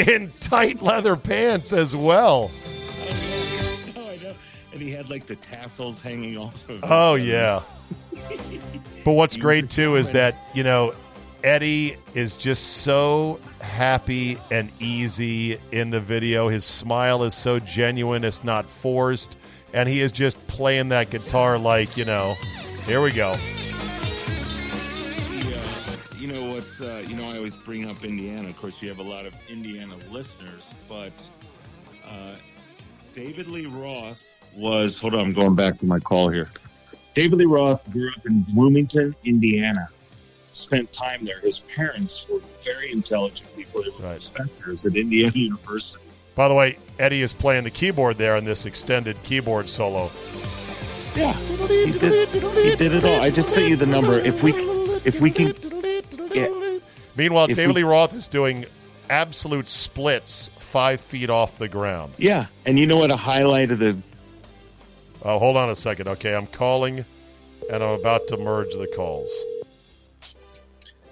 [0.00, 2.50] in tight leather pants as well.
[3.96, 4.34] Oh, I know.
[4.72, 6.80] And he had like the tassels hanging off of.
[6.82, 7.62] Oh yeah.
[9.04, 10.94] But what's great too is that, you know,
[11.44, 16.48] Eddie is just so happy and easy in the video.
[16.48, 19.36] His smile is so genuine, it's not forced,
[19.74, 22.36] and he is just playing that guitar like, you know,
[22.86, 23.32] here we go.
[25.32, 25.62] Yeah.
[26.16, 26.80] You know what's?
[26.80, 28.48] Uh, you know, I always bring up Indiana.
[28.48, 31.12] Of course, you have a lot of Indiana listeners, but
[32.08, 32.36] uh,
[33.12, 34.24] David Lee Roth
[34.56, 34.98] was.
[35.00, 36.48] Hold on, I'm going back to my call here.
[37.14, 39.88] David Lee Roth grew up in Bloomington, Indiana.
[40.52, 41.40] Spent time there.
[41.40, 43.82] His parents were very intelligent people.
[43.82, 44.30] They were Right.
[44.32, 46.00] professors at Indiana University.
[46.36, 50.10] By the way, Eddie is playing the keyboard there in this extended keyboard solo.
[51.16, 52.28] Yeah, he did.
[52.28, 53.20] He did it all.
[53.20, 54.18] I just sent you the number.
[54.18, 54.52] If we,
[55.04, 55.54] if we can,
[56.32, 56.48] yeah.
[57.16, 58.66] Meanwhile, If David we- Lee Roth is doing
[59.10, 62.12] absolute splits five feet off the ground.
[62.18, 63.10] Yeah, and you know what?
[63.12, 63.96] A highlight of the
[65.22, 66.08] Oh, hold on a second.
[66.08, 67.04] Okay, I'm calling,
[67.72, 69.30] and I'm about to merge the calls.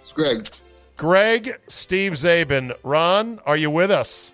[0.02, 0.48] It's Greg.
[0.96, 4.31] Greg, Steve Czaban, Ron, are you with us?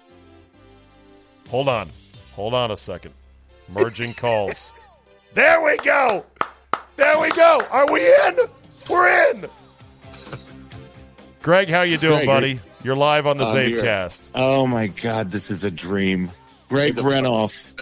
[1.49, 1.89] Hold on,
[2.35, 3.15] hold on a second.
[3.69, 4.73] Merging calls.
[5.35, 6.25] There we go.
[6.97, 7.61] There we go.
[7.71, 8.39] Are we in?
[8.89, 9.47] We're in.
[11.43, 12.61] Greg, how you doing, Greg, buddy?
[12.83, 13.55] You're live on the I'm.
[13.71, 14.29] Czabecast.
[14.35, 16.31] Oh my God, this is a dream.
[16.69, 17.75] Greg The- Renoff,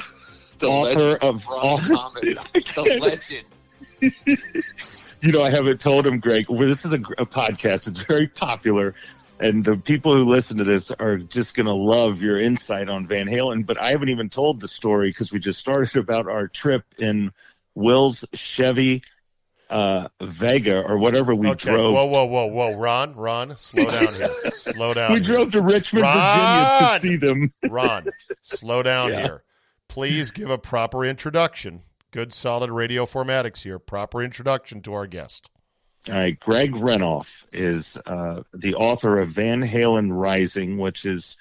[0.58, 1.78] The author legend of Ron all.
[1.78, 2.22] Thomas.
[2.74, 3.46] the legend.
[5.22, 6.46] You know, I haven't told him, Greg.
[6.48, 7.88] Well, this is a, a podcast.
[7.88, 8.94] It's very popular,
[9.38, 13.06] and the people who listen to this are just going to love your insight on
[13.06, 13.66] Van Halen.
[13.66, 17.32] But I haven't even told the story because we just started about our trip in
[17.74, 19.02] Will's Chevy
[19.68, 21.70] uh, Vega or whatever we okay.
[21.70, 21.94] drove.
[21.94, 24.30] Whoa, whoa, whoa, whoa, Ron, Ron, slow down here.
[24.52, 25.12] Slow down.
[25.12, 25.24] we here.
[25.24, 27.00] drove to Richmond, Ron!
[27.00, 27.52] Virginia to see them.
[27.70, 28.08] Ron,
[28.42, 29.22] slow down Yeah.
[29.22, 29.42] here.
[29.88, 31.82] Please give a proper introduction.
[32.10, 33.78] Good, solid radio formatics here.
[33.78, 35.50] Proper introduction to our guest.
[36.08, 41.36] All right, Greg Renoff is uh, the author of Van Halen Rising, which is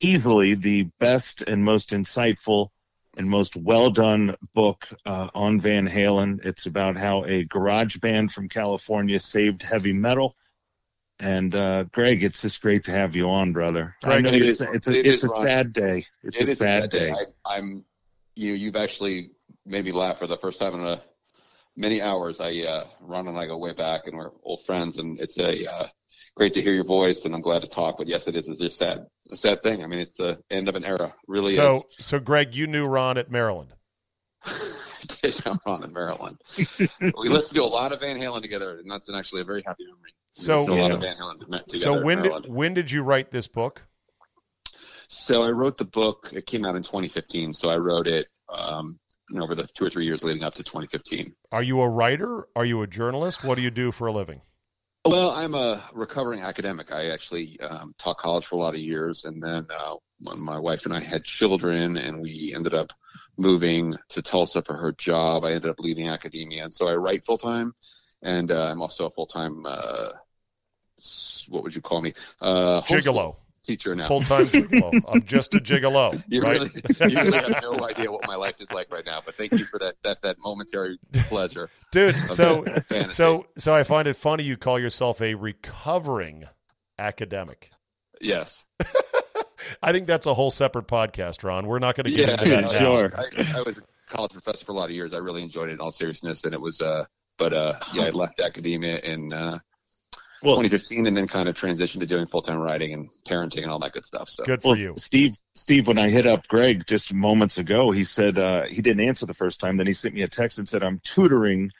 [0.00, 2.68] easily the best and most insightful
[3.16, 6.44] and most well done book uh, on Van Halen.
[6.44, 10.36] It's about how a garage band from California saved heavy metal.
[11.18, 13.94] And uh, Greg, it's just great to have you on, brother.
[14.04, 16.04] I know it it's, is- it's a it it's is, a sad day.
[16.22, 17.10] It's It a sad day.
[17.10, 17.84] I, I'm,
[18.34, 19.30] you know, you've actually
[19.64, 21.00] made me laugh for the first time in a,
[21.76, 22.40] many hours.
[22.40, 25.70] I, uh, Ron and I go way back, and we're old friends, and it's a
[25.70, 25.86] uh,
[26.36, 27.96] great to hear your voice, and I'm glad to talk.
[27.96, 28.48] But yes, it is.
[28.48, 29.82] It's a sad, a sad thing.
[29.82, 31.14] I mean, it's the end of an era.
[31.26, 33.72] Really so, so Greg, you knew Ron at Maryland.
[34.46, 34.80] is.
[35.22, 36.38] Get down Ron in Maryland.
[37.18, 39.84] we listened to a lot of Van Halen together, and that's actually a very happy
[39.84, 40.12] memory.
[40.32, 40.94] So- a lot Yeah.
[40.94, 41.78] of Van Halen together.
[41.78, 43.82] So when did when did you write this book?
[45.08, 46.30] So I wrote the book.
[46.32, 47.52] It came out in 2015.
[47.52, 48.98] So I wrote it, um,
[49.30, 51.34] you know, over the two or three years leading up to 2015.
[51.52, 52.46] Are you a writer?
[52.54, 53.44] Are you a journalist?
[53.44, 54.40] What do you do for a living?
[55.06, 56.90] Well, I'm a recovering academic.
[56.90, 60.58] I actually um, taught college for a lot of years, and then uh, when my
[60.58, 62.90] wife and I had children, and we ended up
[63.36, 67.22] moving to Tulsa for her job, I ended up leaving academia, and so I write
[67.24, 67.74] full time,
[68.22, 69.66] and uh, I'm also a full time.
[69.66, 70.08] Uh,
[71.48, 72.14] what would you call me?
[72.40, 74.06] Uh, Gigolo, teacher now.
[74.06, 75.00] full time gigolo.
[75.08, 76.60] I'm just a gigolo, You right?
[76.60, 76.70] really,
[77.12, 79.20] you really have no idea what my life is like right now.
[79.24, 80.98] But thank you for that that that momentary
[81.28, 81.70] pleasure.
[81.92, 82.64] Dude, so
[83.06, 86.44] so so I find it funny you call yourself a recovering
[86.98, 87.70] academic.
[88.20, 88.66] yes,
[89.82, 91.66] I think that's a whole separate podcast, Ron.
[91.66, 92.78] We're not going to get yeah, into that no.
[92.78, 93.12] Sure.
[93.16, 95.14] I, I was a college professor for a lot of years.
[95.14, 96.80] I really enjoyed it in all seriousness, and it was.
[96.80, 97.04] uh
[97.38, 99.58] But uh yeah, I left academia and uh,
[100.44, 103.70] Well, 2015, and then kind of transitioned to doing full time writing and parenting and
[103.70, 104.28] all that good stuff.
[104.28, 104.94] So Good for Well, you.
[104.98, 109.06] Steve, Steve, when I hit up Greg just moments ago, he said uh, he didn't
[109.06, 109.76] answer the first time.
[109.76, 111.70] Then he sent me a text and said, "I'm tutoring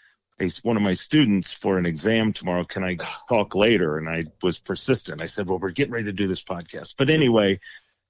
[0.40, 2.64] a, one of my students for an exam tomorrow.
[2.64, 2.96] Can I
[3.28, 3.98] talk later?
[3.98, 5.20] And I was persistent.
[5.22, 6.94] I said, well, we're getting ready to do this podcast.
[6.96, 7.60] But anyway,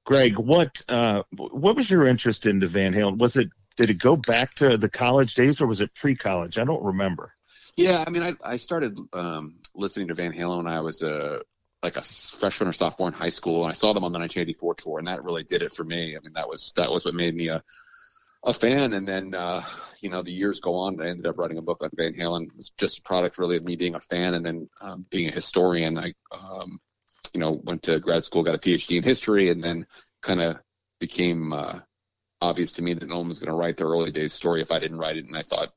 [0.05, 3.19] Greg, what uh, what was your interest into Van Halen?
[3.19, 6.59] Was it did it go back to the college days or was it pre-college?
[6.59, 7.33] I don't remember.
[7.77, 11.41] Yeah, I mean, I, I started um, listening to Van Halen when I was a
[11.83, 14.75] like a freshman or sophomore in high school, and I saw them on the 1984
[14.77, 16.17] tour, and that really did it for me.
[16.17, 17.63] I mean, that was that was what made me a
[18.45, 18.93] a fan.
[18.93, 19.65] And then uh,
[20.01, 21.01] you know, the years go on.
[21.01, 22.47] I ended up writing a book on Van Halen.
[22.59, 25.33] It's just a product really of me being a fan and then um, being a
[25.33, 25.99] historian.
[25.99, 26.81] I um,
[27.33, 29.87] you know went to grad school, got a PhD in history, and then
[30.23, 30.59] kind of
[31.01, 31.81] became uh,
[32.41, 34.71] obvious to me that no one was going to write the early days story if
[34.71, 35.27] I didn't write it.
[35.27, 35.73] And I thought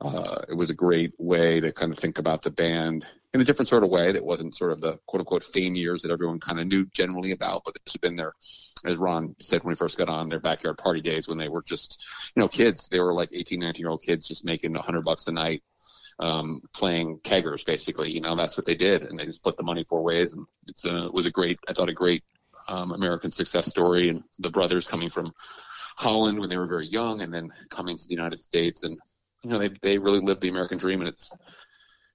[0.00, 3.44] uh, it was a great way to kind of think about the band in a
[3.44, 6.40] different sort of way that wasn't sort of the quote unquote fame years that everyone
[6.40, 8.32] kind of knew generally about, but has been their,
[8.84, 11.62] as Ron said when we first got on, their backyard party days when they were
[11.62, 12.88] just, you know, kids.
[12.88, 15.62] They were like 18, 19 year old kids just making a hundred bucks a night,
[16.18, 18.12] um, playing keggers basically.
[18.12, 20.46] You know, that's what they did, and they just split the money four ways, and
[20.66, 22.22] it's a, it was a great, I thought a great
[22.68, 25.32] um, American success story, and the brothers coming from
[25.96, 28.98] Holland when they were very young, and then coming to the United States, and
[29.42, 31.30] you know, they they really live the American dream, and it's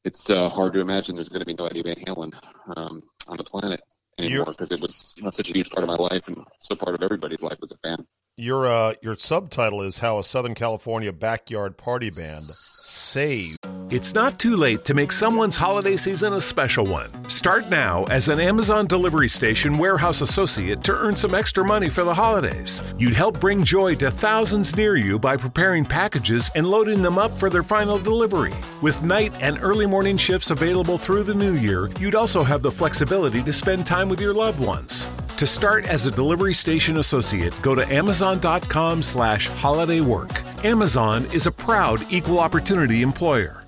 [0.04, 2.34] it's uh, hard to imagine there's going to be no Eddie Van Halen
[2.76, 3.82] um, on the planet
[4.20, 6.76] anymore because it was you know, such a huge part of my life and so
[6.76, 8.06] part of everybody's life as a fan.
[8.38, 12.46] Your uh, your subtitle is how a Southern California backyard party band
[12.82, 13.60] saved.
[13.92, 17.30] It's not too late to make someone's holiday season a special one.
[17.30, 22.04] Start now as an Amazon Delivery Station warehouse associate to earn some extra money for
[22.04, 22.82] the holidays.
[22.98, 27.38] You'd help bring joy to thousands near you by preparing packages and loading them up
[27.38, 28.54] for their final delivery.
[28.82, 32.72] With night and early morning shifts available through the new year, you'd also have the
[32.72, 35.06] flexibility to spend time with your loved ones.
[35.38, 40.44] To start as a delivery station associate, go to amazon.com slash holiday work.
[40.64, 43.64] Amazon is a proud equal opportunity employer.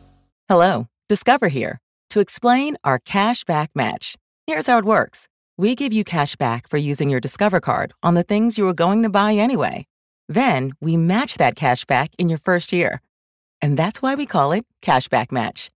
[0.48, 4.16] Hello, Discover here to explain our cash back match.
[4.48, 5.28] Here's how it works.
[5.58, 8.74] We give you cash back for using your Discover card on the things you were
[8.74, 9.86] going to buy anyway.
[10.28, 13.02] Then we match that cash back in your first year.
[13.62, 15.70] And that's why we call it Cashback Match.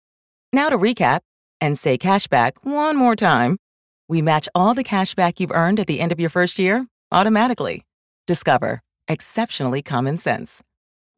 [0.52, 1.21] Now to recap
[1.62, 3.58] and say cashback one more time.
[4.10, 6.88] We match all the cash back you've earned at the end of your first year
[7.12, 7.86] automatically.
[8.26, 8.82] Discover.
[9.08, 10.62] Exceptionally common sense.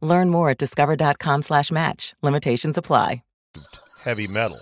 [0.01, 2.13] Learn more at discover.com slash match.
[2.21, 3.23] Limitations apply.
[4.03, 4.57] Heavy metal.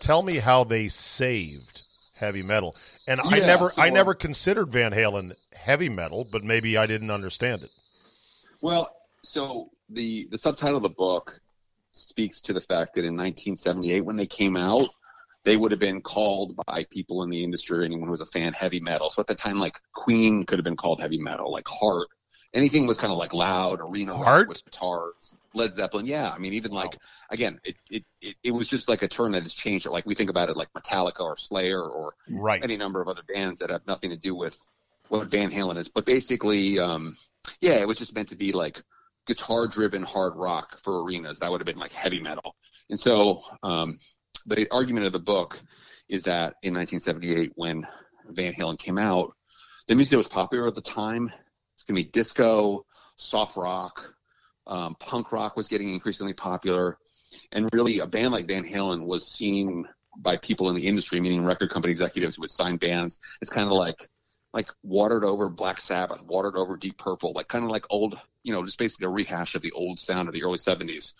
[0.00, 1.82] Tell me how they saved
[2.16, 2.74] heavy metal.
[3.06, 7.10] And I never so- I never considered Van Halen heavy metal, but maybe I didn't
[7.10, 7.70] understand it.
[8.60, 8.88] Well,
[9.22, 11.40] so the the subtitle of the book
[11.92, 14.88] speaks to the fact that in 1978, when they came out,
[15.44, 18.52] they would have been called by people in the industry, anyone who was a fan,
[18.52, 19.10] heavy metal.
[19.10, 22.08] So at the time, like Queen could have been called heavy metal, like Heart.
[22.54, 24.48] Anything was kind of like loud, arena rock Heart?
[24.48, 25.32] with guitars.
[25.54, 26.30] Led Zeppelin, yeah.
[26.30, 26.96] I mean, even like
[27.30, 29.86] again, it, it it it was just like a term that has changed.
[29.86, 32.62] Like we think about it, like Metallica or Slayer or Right.
[32.62, 34.56] any number of other bands that have nothing to do with
[35.08, 35.88] what Van Halen is.
[35.88, 37.16] But basically, um,
[37.60, 38.82] yeah, it was just meant to be like
[39.26, 41.38] guitar driven hard rock for arenas.
[41.38, 42.54] That would have been like heavy metal.
[42.90, 43.98] And so um,
[44.46, 45.60] the argument of the book
[46.08, 47.86] is that in 1978, when
[48.28, 49.34] Van Halen came out,
[49.86, 51.30] the music that was popular at the time
[51.74, 54.14] it's going to be disco, soft rock,
[54.66, 56.98] um, punk rock was getting increasingly popular.
[57.50, 61.44] And really, a band like Van Halen was seen by people in the industry, meaning
[61.44, 63.18] record company executives who would sign bands.
[63.40, 64.08] It's kind of like
[64.52, 68.52] like watered over Black Sabbath, watered over Deep Purple, like kind of like old, you
[68.52, 71.14] know, just basically a rehash of the old sound of the early 70s.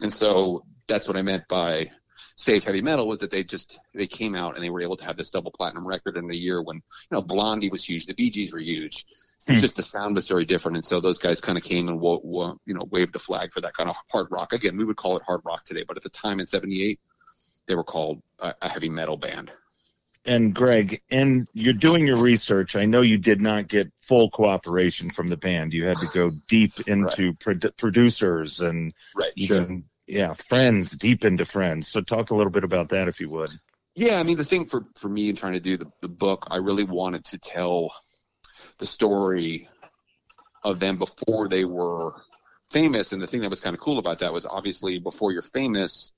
[0.00, 1.90] And so that's what I meant by
[2.36, 5.04] Save Heavy Metal was that they just they came out and they were able to
[5.04, 8.14] have this double platinum record in a year when you know Blondie was huge, the
[8.14, 9.04] Bee Gees were huge.
[9.46, 9.62] It's hmm.
[9.62, 12.20] just the sound was very different, and so those guys kind of came and wo-
[12.22, 14.52] wo- you know waved the flag for that kind of hard rock.
[14.52, 17.00] Again, we would call it hard rock today, but at the time in '78,
[17.66, 19.52] they were called a, a heavy metal band.
[20.24, 22.76] And Greg, and you're doing your research.
[22.76, 25.72] I know you did not get full cooperation from the band.
[25.72, 31.44] You had to go deep into produ- producers and Right, even yeah, friends, deep into
[31.44, 31.88] friends.
[31.88, 33.50] So talk a little bit about that if you would.
[33.94, 36.46] Yeah, I mean the thing for for me in trying to do the, the book,
[36.50, 37.92] I really wanted to tell
[38.78, 39.68] the story
[40.64, 42.14] of them before they were
[42.70, 43.12] famous.
[43.12, 46.12] And the thing that was kind of cool about that was obviously before you're famous,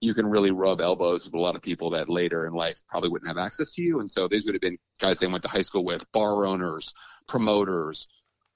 [0.00, 3.10] you can really rub elbows with a lot of people that later in life probably
[3.10, 4.00] wouldn't have access to you.
[4.00, 6.92] And so these would have been guys they went to high school with, bar owners,
[7.28, 8.06] promoters,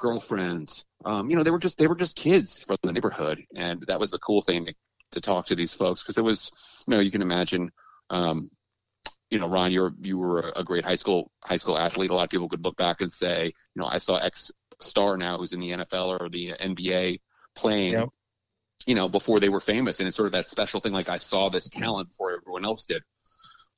[0.01, 0.85] girlfriends.
[1.05, 4.01] Um, you know, they were just they were just kids from the neighborhood, and that
[4.01, 4.75] was the cool thing to,
[5.13, 6.51] to talk to these folks because it was,
[6.87, 7.71] you know, you can imagine.
[8.11, 8.51] Um,
[9.31, 12.11] you know, Ron, you're you were a great high school high school athlete.
[12.11, 15.17] A lot of people could look back and say, you know, I saw X star
[15.17, 17.21] now who's in the NFL or the NBA
[17.55, 17.93] playing.
[17.93, 18.09] Yep.
[18.87, 20.01] you know, before they were famous.
[20.01, 22.87] And it's sort of that special thing, like I saw this talent before everyone else
[22.87, 23.03] did.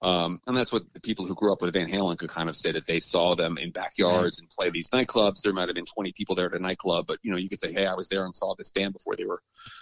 [0.03, 2.57] Um, and that's what the people who grew up with Van Halen could kind of
[2.57, 5.43] say that they saw them in backyards and play these nightclubs.
[5.43, 7.61] There might have been 20 people there at a nightclub, but you know, you could
[7.61, 9.41] say, Hey, I was there and saw this band before they were,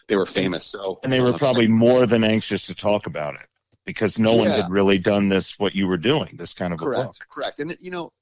[0.08, 0.66] they were famous.
[0.66, 3.46] So, And they were uh, probably more than anxious to talk about it
[3.86, 6.84] because no one had really done this what you were doing, this kind of a
[6.84, 6.94] book.
[6.94, 7.60] correct, correct.
[7.60, 8.12] And you know,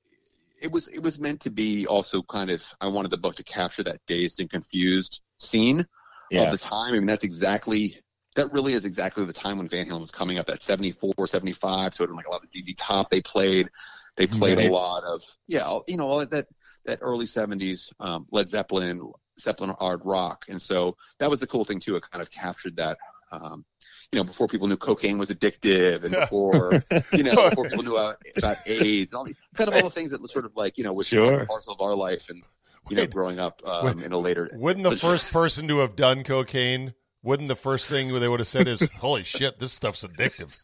[0.62, 3.44] it was, it was meant to be also kind of, I wanted the book to
[3.44, 6.94] capture that dazed and confused scene of the time.
[6.94, 7.98] I mean, that's exactly
[8.38, 10.46] that really is exactly the time when Van Halen was coming up.
[10.46, 11.92] That 74, 75.
[11.94, 13.68] So it was like a lot of ZZ Top they played.
[14.16, 14.68] They played Right.
[14.70, 16.46] a lot of yeah, you know, that
[16.86, 21.64] that early 70s um, Led Zeppelin, Zeppelin hard rock, and so that was the cool
[21.64, 21.96] thing too.
[21.96, 22.98] It kind of captured that.
[23.30, 23.64] Um,
[24.10, 26.82] you know, before people knew cocaine was addictive, and before
[27.12, 30.12] you know, before people knew about, about AIDS, all these, kind of all the things
[30.12, 31.44] that sort of like you know was Sure.
[31.44, 32.42] parcel of our life, and
[32.88, 34.48] you know, growing up um, in a later.
[34.54, 36.94] Wouldn't the first person to have done cocaine?
[37.24, 40.56] Wouldn't the first thing they would have said is, "Holy shit, this stuff's addictive.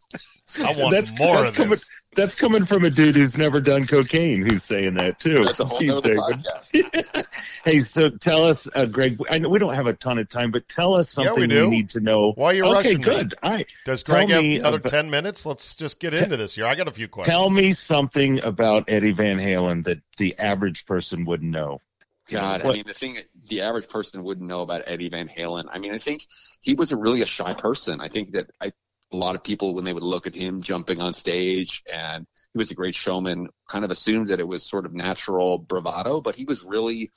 [0.62, 3.60] I want that's, more that's of coming, this." That's coming from a dude who's never
[3.60, 5.44] done cocaine who's saying that too.
[5.44, 6.44] That's a whole Steve nother Czaban.
[6.72, 7.26] podcast.
[7.64, 9.18] hey, so tell us, uh, Greg.
[9.30, 11.46] I know we don't have a ton of time, but tell us Yeah, something we
[11.48, 11.68] do.
[11.68, 12.30] need to know.
[12.36, 13.04] Why are you okay, rushing me?
[13.04, 13.34] good.
[13.42, 13.66] All right.
[13.84, 15.44] Does Tell Greg have me another about- ten minutes?
[15.44, 16.66] Let's just get into this here.
[16.66, 17.32] I got a few questions.
[17.34, 21.80] Tell me something about Eddie Van Halen that the average person wouldn't know.
[22.28, 23.18] God, I mean, the thing
[23.48, 25.64] the average person wouldn't know about Eddie Van Halen.
[25.70, 26.22] I mean, I think
[26.60, 28.00] he was a really a shy person.
[28.00, 28.72] I think that I,
[29.12, 32.58] a lot of people, when they would look at him jumping on stage and he
[32.58, 36.34] was a great showman, kind of assumed that it was sort of natural bravado, but
[36.34, 37.12] he was really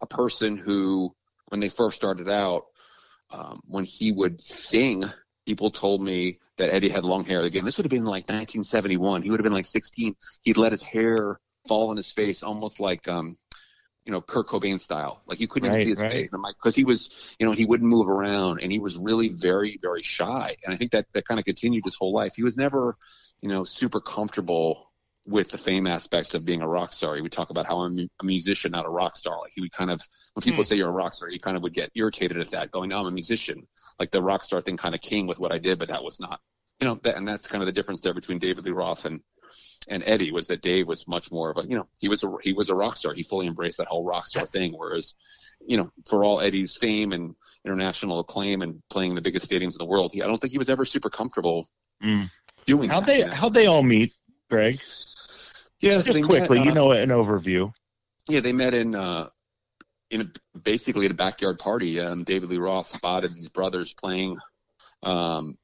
[0.00, 1.14] a person who,
[1.48, 2.64] when they first started out,
[3.30, 5.04] um, when he would sing,
[5.46, 7.40] people told me that Eddie had long hair.
[7.40, 9.22] Again, this would have been like 1971.
[9.22, 10.14] He would have been like 16.
[10.42, 13.36] He'd let his hair fall on his face, almost like, um,
[14.04, 15.22] you know, Kurt Cobain style.
[15.26, 16.30] Like you couldn't Right, even see his right.
[16.30, 19.78] face because he was, you know, he wouldn't move around and he was really very,
[19.80, 20.56] very shy.
[20.64, 22.34] And I think that that kind of continued his whole life.
[22.34, 22.96] He was never,
[23.40, 24.92] you know, super comfortable
[25.24, 27.14] with the fame aspects of being a rock star.
[27.14, 29.38] He would talk about how I'm a musician, not a rock star.
[29.40, 30.00] Like he would kind of,
[30.34, 30.68] when people hmm.
[30.68, 32.98] say you're a rock star, he kind of would get irritated at that, going, "No,
[32.98, 33.66] I'm a musician."
[34.00, 36.18] Like the rock star thing kind of came with what I did, but that was
[36.18, 36.40] not,
[36.80, 39.20] you know, that, and that's kind of the difference there between David Lee Roth and
[39.88, 42.32] and Eddie was that Dave was much more of a, you know, he was a
[42.42, 43.14] he was a rock star.
[43.14, 44.72] He fully embraced that whole rock star thing.
[44.76, 45.14] Whereas,
[45.66, 47.34] you know, for all Eddie's fame and
[47.64, 50.58] international acclaim and playing the biggest stadiums in the world, he, I don't think he
[50.58, 51.68] was ever super comfortable
[52.02, 52.28] Mm.
[52.66, 52.90] doing.
[52.90, 53.32] How they you know?
[53.34, 54.12] how they all meet,
[54.50, 54.80] Greg?
[55.80, 57.72] Yeah, Just quickly, met, you uh, know, an overview.
[58.28, 59.28] Yeah, they met in uh,
[60.10, 61.98] in a, basically at a backyard party.
[62.00, 64.36] Um, David Lee Roth spotted these brothers playing
[65.02, 65.56] um,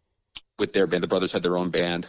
[0.59, 1.03] with their band.
[1.03, 2.07] The brothers had their own band,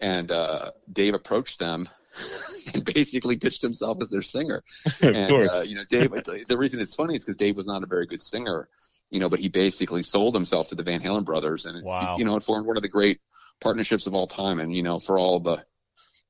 [0.00, 1.88] and uh, Dave approached them
[2.74, 4.62] and basically pitched himself as their singer.
[4.86, 5.50] of and, course.
[5.50, 6.12] Uh, you know, Dave.
[6.12, 8.68] It's, the reason it's funny is because Dave was not a very good singer.
[9.10, 11.84] You know, but he basically sold himself to the Van Halen brothers, and it,
[12.18, 13.20] you know, it formed one of the great
[13.60, 14.58] partnerships of all time.
[14.58, 15.64] And you know, for all the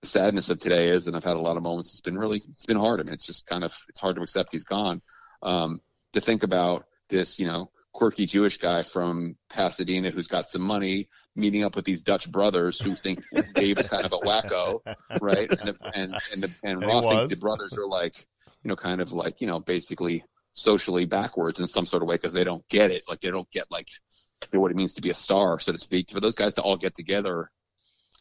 [0.05, 1.93] the sadness of today is, and I've had a lot of moments.
[1.93, 3.01] It's been really, it's been hard.
[3.01, 5.01] I mean, it's just kind of, it's hard to accept he's gone.
[5.43, 5.81] Um,
[6.13, 11.09] to think about this, you know, quirky Jewish guy from Pasadena who's got some money
[11.37, 13.23] meeting up with these Dutch brothers who think
[13.55, 14.81] Dave is kind of a wacko,
[15.21, 15.49] right?
[15.49, 18.27] And the, and and, the, and And thinks the brothers are like,
[18.63, 22.17] you know, kind of like, you know, basically socially backwards in some sort of way
[22.17, 23.05] because they don't get it.
[23.09, 23.89] Like they don't get like
[24.43, 26.11] you know, what it means to be a star, so to speak.
[26.11, 27.51] For those guys to all get together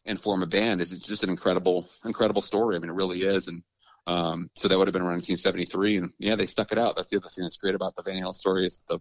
[0.06, 2.76] and form a band is it's just an incredible, incredible story.
[2.76, 3.48] I mean, it really is.
[3.48, 3.64] And
[4.06, 6.96] um, so that would have been around 1973, and yeah, they stuck it out.
[6.96, 9.00] That's the other thing that's great about the Van Halen story is the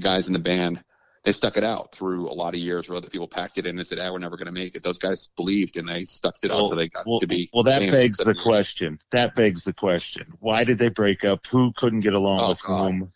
[0.00, 0.82] guys in the band
[1.24, 3.78] they stuck it out through a lot of years where other people packed it in
[3.78, 6.34] and said, "Ah, we're never going to make it." Those guys believed and they stuck
[6.42, 7.48] it out Well, until they got well, to be.
[7.54, 8.42] well, that begs the seven years.
[8.44, 8.98] question.
[9.12, 10.32] That begs the question.
[10.40, 11.46] Why did they break up?
[11.46, 12.90] Who couldn't get along Oh, with God.
[12.90, 13.12] whom?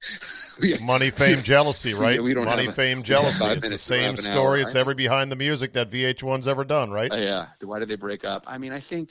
[0.80, 2.14] Money, fame, jealousy, right?
[2.16, 3.40] Yeah, we don't Money, have a- fame, jealousy.
[3.40, 4.60] five It's the same story.
[4.60, 4.80] hour, It's right?
[4.80, 7.12] every behind the music that VH1's ever done, right?
[7.12, 7.46] Uh, yeah.
[7.62, 8.44] Why did they break up?
[8.46, 9.10] I mean, I think,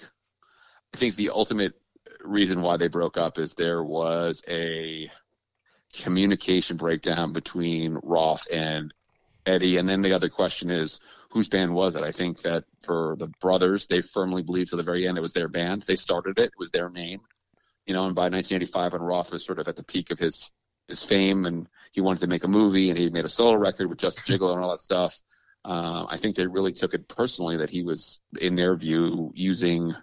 [0.94, 1.74] I think the ultimate
[2.22, 5.08] reason why they broke up is there was a
[5.94, 8.94] communication breakdown between Roth and
[9.46, 9.78] Eddie.
[9.78, 12.04] And then the other question is, whose band was it?
[12.04, 15.34] I think that for the brothers, they firmly believed to the very end it was
[15.34, 15.84] their band.
[15.84, 16.46] They started it.
[16.46, 17.22] It was their name.
[17.86, 20.52] You know, and by 1985, when Roth was sort of at the peak of his
[20.88, 23.90] his fame, and he wanted to make a movie, and he made a solo record
[23.90, 25.22] with Just a Gigolo and all that stuff.
[25.66, 29.94] Uh, I think they really took it personally that he was, in their view, using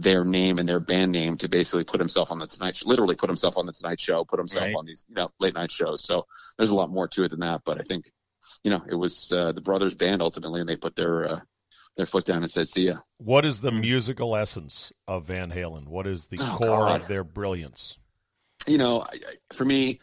[0.00, 3.16] their name and their band name to basically put himself on the Tonight, Show, literally
[3.16, 4.74] put himself on the Tonight Show, put himself Right.
[4.76, 6.04] on these, you know, late night shows.
[6.04, 6.24] So
[6.56, 7.62] there's a lot more to it than that.
[7.64, 8.10] But I think,
[8.62, 11.40] you know, it was uh, the brothers' band ultimately, and they put their uh,
[11.96, 15.88] their foot down and said, "See ya." What is the musical essence of Van Halen?
[15.88, 17.00] What is the Oh, core God.
[17.02, 17.98] of their brilliance?
[18.66, 19.98] you know, I, I, for me,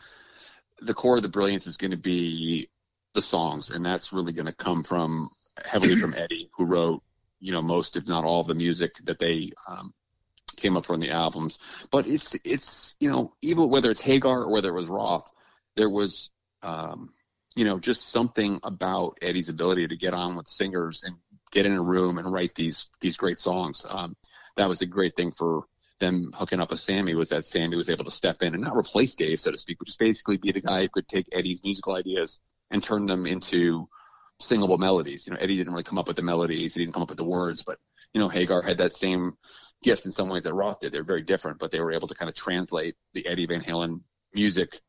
[0.79, 2.69] the core of the brilliance is going to be
[3.13, 5.29] the songs, and that's really going to come from
[5.65, 7.01] heavily from Eddie, who wrote,
[7.45, 9.93] you know, most if not all the music that they um,
[10.57, 11.59] came up from the albums.
[11.91, 15.31] But it's it's you know even whether it's Hagar or whether it was Roth,
[15.75, 16.31] there was
[16.63, 17.13] um,
[17.55, 21.17] you know just something about Eddie's ability to get on with singers and
[21.51, 23.85] get in a room and write these these great songs.
[23.87, 24.15] Um,
[24.57, 25.65] that was a great thing for
[25.99, 28.75] them hooking up with Sammy was that Sammy was able to step in and not
[28.75, 31.63] replace Dave, so to speak, but just basically be the guy who could take Eddie's
[31.63, 32.39] musical ideas
[32.71, 33.87] and turn them into
[34.39, 35.25] singable melodies.
[35.27, 37.17] You know, Eddie didn't really come up with the melodies, he didn't come up with
[37.17, 37.77] the words, but
[38.13, 39.33] you know, Hagar had that same
[39.83, 40.91] gift in some ways that Roth did.
[40.93, 44.01] They're very different, but they were able to kind of translate the Eddie Van Halen
[44.33, 44.79] music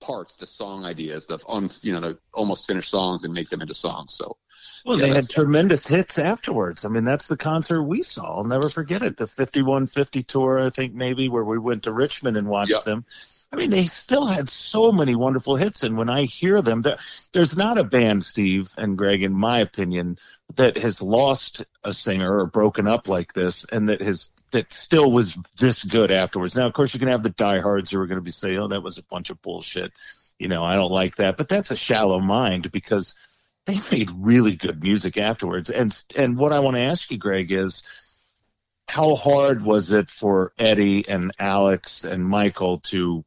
[0.00, 3.60] parts, the song ideas, the un, you know, the almost finished songs and make them
[3.60, 4.14] into songs.
[4.14, 4.36] So,
[4.84, 6.84] Well, yeah, they had tremendous hits afterwards.
[6.84, 8.38] I mean, that's the concert we saw.
[8.38, 9.18] I'll never forget it.
[9.18, 12.84] The 5150 tour, I think maybe, where we went to Richmond and watched Yep.
[12.84, 13.04] them.
[13.52, 15.82] I mean, they still had so many wonderful hits.
[15.82, 16.98] And when I hear them, there,
[17.32, 20.18] there's not a band, Steve and Greg, in my opinion,
[20.54, 25.10] that has lost a singer or broken up like this and that has that still
[25.12, 26.56] was this good afterwards.
[26.56, 28.68] Now, of course, you can have the diehards who are going to be saying, "Oh,
[28.68, 29.92] that was a bunch of bullshit."
[30.38, 33.14] You know, I don't like that, but that's a shallow mind because
[33.66, 35.70] they made really good music afterwards.
[35.70, 37.82] And and what I want to ask you, Greg, is
[38.88, 43.24] how hard was it for Eddie and Alex and Michael to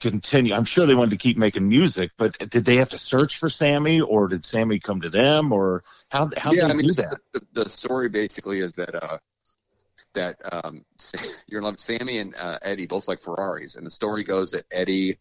[0.00, 0.54] continue?
[0.54, 3.48] I'm sure they wanted to keep making music, but did they have to search for
[3.48, 6.86] Sammy, or did Sammy come to them, or how how yeah, did I they mean,
[6.88, 7.20] do that?
[7.32, 9.18] the, the story basically is that uh,
[10.14, 10.84] that um,
[11.46, 11.78] you're in love.
[11.78, 15.18] Sammy and uh, Eddie both like Ferraris, and the story goes that Eddie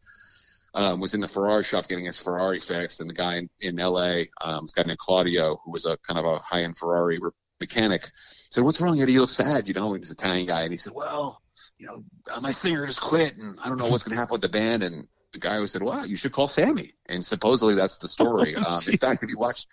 [0.74, 3.80] um, was in the Ferrari shop getting his Ferrari fixed, and the guy in, in
[3.80, 7.32] L.A., um, this guy named Claudio, who was a kind of a high-end Ferrari re-
[7.60, 8.10] mechanic,
[8.52, 9.14] said, "What's wrong, Eddie?
[9.14, 11.42] You look sad." You know, he's an Italian guy, and he said, "Well,
[11.80, 14.34] you know, uh, my singer just quit, and I don't know what's going to happen
[14.34, 17.76] with the band." And the guy who said, "Well, you should call Sammy," and supposedly
[17.76, 18.56] that's the story.
[18.68, 19.66] um, in fact, if you watch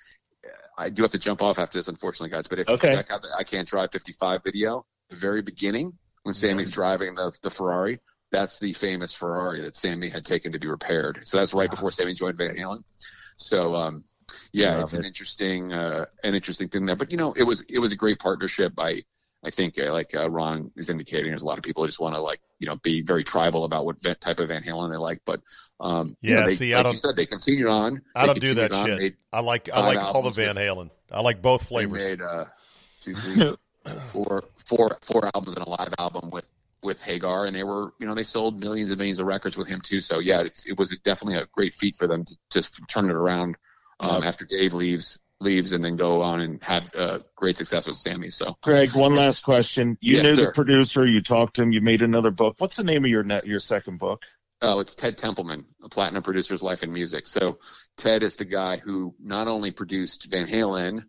[0.79, 2.47] I do have to jump off after this, unfortunately, guys.
[2.47, 2.91] But if Okay.
[2.93, 5.93] you check out the I Can't Drive 55 video, the very beginning
[6.23, 8.01] when Sammy's driving the, the Ferrari,
[8.31, 11.21] that's the famous Ferrari that Sammy had taken to be repaired.
[11.25, 12.83] So that's right before Sammy joined Van Halen.
[13.37, 14.03] So, um,
[14.53, 15.07] yeah, Love it's an it.
[15.07, 16.97] interesting, uh, an interesting thing there.
[16.97, 18.73] But you know, it was it was a great partnership.
[18.79, 19.05] I
[19.45, 22.01] I think, uh, like uh, Ron is indicating, there's a lot of people who just
[22.01, 24.91] want to like you know be very tribal about what va- type of Van Halen
[24.91, 25.20] they like.
[25.24, 25.41] But
[25.78, 28.03] um, you Yeah, know, they, see, I like don't- you said, they continued on.
[28.14, 29.14] I don't do that on, shit.
[29.32, 30.91] I like I like all the Van Halen.
[31.12, 32.03] I like both they flavors.
[32.03, 32.47] made uh,
[33.01, 33.57] two, three,
[34.12, 36.51] four, four, four albums and a live album with
[36.82, 39.66] with Hagar, and they were, you know, they sold millions and millions of records with
[39.66, 40.01] him too.
[40.01, 43.14] So yeah, it, it was definitely a great feat for them to just turn it
[43.14, 43.57] around
[44.01, 47.97] um, after Dave leaves leaves and then go on and have uh, great success with
[47.97, 48.30] Sammy.
[48.30, 49.99] So Greg, one last question.
[50.01, 51.05] You Yes, knew the producer.
[51.07, 51.72] You talked to him.
[51.72, 52.57] You made another book.
[52.59, 54.22] What's the name of your net, your second book?
[54.62, 57.26] Oh, it's Ted Templeman, a platinum producer's life and music.
[57.26, 57.59] So
[57.99, 61.05] Ted is the guy who not only produced Van Halen,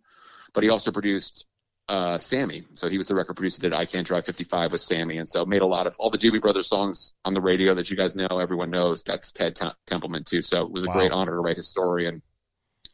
[0.53, 1.45] but he also produced
[1.87, 2.65] uh, Sammy.
[2.73, 5.19] So he was the record producer that I Can't Drive 55 with Sammy.
[5.19, 7.89] And so made a lot of all the Doobie Brothers songs on the radio that
[7.89, 9.03] you guys know, everyone knows.
[9.03, 10.41] That's Ted Tem- Templeman too.
[10.41, 10.93] So it was a Wow.
[10.95, 12.07] great honor to write his story.
[12.07, 12.21] And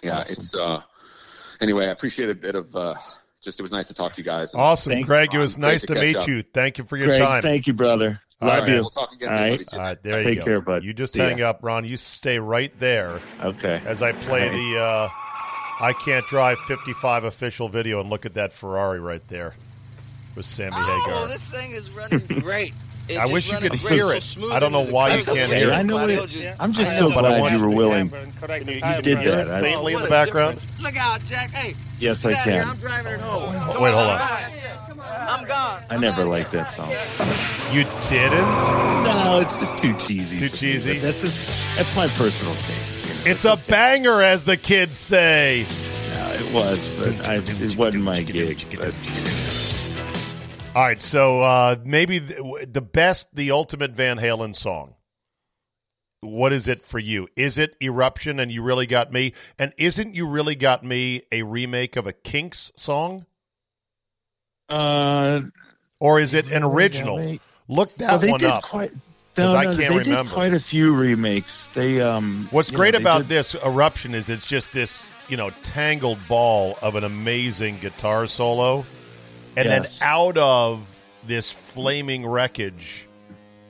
[0.04, 0.34] yeah, Awesome.
[0.34, 0.84] it's, uh,
[1.64, 2.94] anyway, I appreciate a bit of, uh,
[3.42, 4.54] just, it was nice to talk to you guys.
[4.54, 5.34] Awesome, Thank- Greg.
[5.34, 6.28] It was nice to to meet up.
[6.28, 6.44] you.
[6.44, 7.42] Thank you for your Greg, time.
[7.42, 8.22] thank you, brother.
[8.42, 8.70] All Love right.
[8.70, 8.76] you.
[8.82, 9.30] We'll talk again.
[9.30, 9.44] All right.
[9.46, 9.78] everybody, too.
[9.78, 10.46] All right, there you Take go.
[10.46, 10.84] care, bud.
[10.84, 11.30] You just See ya.
[11.30, 11.86] hang up, Ron.
[11.86, 13.82] You stay right there Okay.
[13.86, 15.10] as I play the uh,
[15.82, 19.56] I Can't Drive 55 official video and look at that Ferrari right there
[20.36, 21.28] with Sammy Oh, Hagar.
[21.28, 22.74] this thing is running great.
[23.10, 24.24] It's I wish you could hear it.
[24.24, 25.74] smooth I don't know why you can't hear it.
[25.74, 26.56] I know what it.
[26.60, 28.10] I'm just so know, but I glad want you were willing.
[28.10, 29.52] Can you, You did that.
[29.52, 30.66] I, faintly in the background.
[30.82, 31.52] Look out, Jack.
[31.52, 31.76] Hey.
[32.00, 32.70] Yes, I can.
[32.70, 33.54] I'm driving it home.
[33.82, 34.22] Wait, hold on.
[35.00, 35.84] I'm gone.
[35.90, 36.90] I never liked that song.
[37.74, 38.58] You didn't?
[39.04, 40.38] No, it's just too cheesy.
[40.38, 40.94] Too for me, cheesy?
[40.94, 43.26] but That's just that's my personal taste.
[43.26, 43.36] you know.
[43.36, 45.66] It's a banger, as the kids say.
[46.14, 48.66] No, it was, but I, it wasn't my gig.
[48.78, 48.94] But
[50.76, 54.96] All right, so uh, maybe the, the best, the ultimate Van Halen song.
[56.22, 57.28] What is it for you?
[57.36, 59.34] Is it Eruption and You Really Got Me?
[59.60, 63.26] And isn't You Really Got Me a remake of a Kinks song?
[64.70, 65.42] uh,
[66.00, 67.18] Or is it an original?
[67.20, 67.40] Me.
[67.68, 68.64] Look that well, one up.
[68.64, 68.92] quite.
[69.36, 70.24] 'Cause No, I no, can't they remember.
[70.24, 71.68] did quite a few remakes.
[71.74, 72.48] They um.
[72.52, 76.20] What's know, great they about did- this Eruption is it's just this, you know, tangled
[76.28, 78.86] ball of an amazing guitar solo.
[79.56, 80.00] And Yes.
[80.00, 80.88] then out of
[81.26, 83.06] this flaming wreckage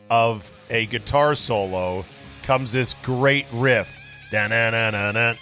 [0.09, 2.05] of a guitar solo
[2.43, 3.99] comes this great riff.
[4.31, 5.35] Da-na-na-na-na,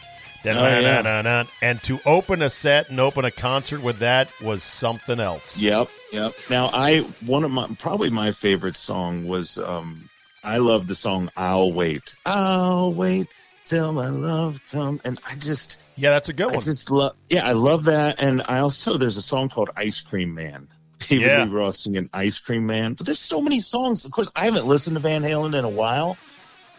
[0.43, 1.45] da-na-na-na-na.
[1.61, 5.57] And to open a set and open a concert with that was something else.
[5.57, 6.33] Yep, yep.
[6.49, 10.09] Now, I one of my probably my favorite song was um,
[10.43, 13.27] I love the song "I'll Wait." I'll wait
[13.71, 16.55] till my love come, and I just Yeah, that's a good one.
[16.55, 16.65] I one.
[16.65, 17.15] just love.
[17.29, 20.67] Yeah, I love that, and I also there's a song called "Ice Cream Man."
[20.99, 21.43] David Yeah.
[21.45, 24.03] Lee Roth singing "Ice Cream Man," but there's so many songs.
[24.03, 26.17] Of course, I haven't listened to Van Halen in a while.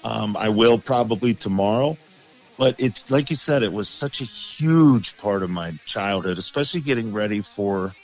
[0.04, 1.96] Um, I will probably tomorrow,
[2.58, 6.82] but it's like you said, it was such a huge part of my childhood, especially
[6.82, 7.94] getting ready for.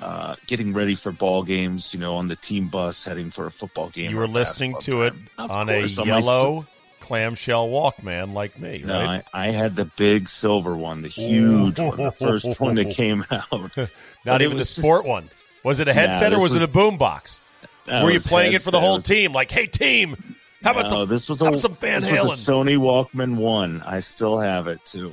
[0.00, 3.52] Uh, getting ready for ball games, you know, on the team bus heading for a
[3.52, 4.10] football game.
[4.10, 5.14] you were listening to it.
[5.38, 6.66] Of on a course, my yellow
[7.02, 9.24] clamshell Walkman like me, no, right?
[9.34, 13.26] I, I had the big silver one, the huge one, the first one that came
[13.30, 13.70] out.
[14.24, 15.30] Not even the sport just- one.
[15.64, 17.38] Was it a headset or this was, it a boombox?
[17.86, 19.32] boom Were you was playing it for the whole was- team?
[19.32, 21.08] Like, hey team, how about no, some?
[21.08, 22.28] this was a, some Van this Halen?
[22.28, 23.82] was a Sony Walkman one.
[23.82, 25.12] I still have it too.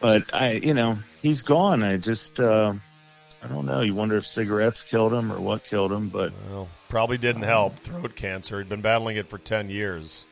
[0.00, 1.82] But I, you know, he's gone.
[1.82, 2.74] I just, uh,
[3.42, 3.80] I don't know.
[3.80, 6.08] You wonder if cigarettes killed him or what killed him.
[6.08, 7.76] But Well, probably didn't help.
[7.78, 8.58] Throat cancer.
[8.58, 10.24] He'd been battling it for ten years.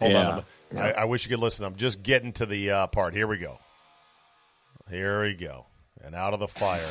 [0.00, 0.44] Hold Yeah, on.
[0.72, 0.80] yeah.
[0.82, 1.64] I, I wish you could listen.
[1.64, 3.14] I'm just getting to the uh, part.
[3.14, 3.58] Here we go.
[4.90, 5.66] Here we go.
[6.02, 6.88] And out of the fire.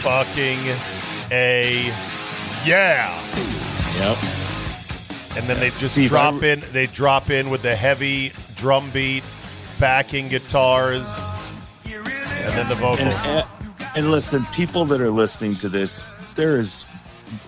[0.00, 0.58] Fucking
[1.32, 1.86] a
[2.64, 3.20] yeah.
[3.98, 4.16] yep,
[5.36, 6.62] And then they just Steve, drop I- in.
[6.72, 9.24] They drop in with the heavy drum beat,
[9.80, 11.18] backing guitars,
[11.84, 13.00] and then the vocals.
[13.26, 13.46] and,
[13.96, 16.84] and listen, people that are listening to this, there is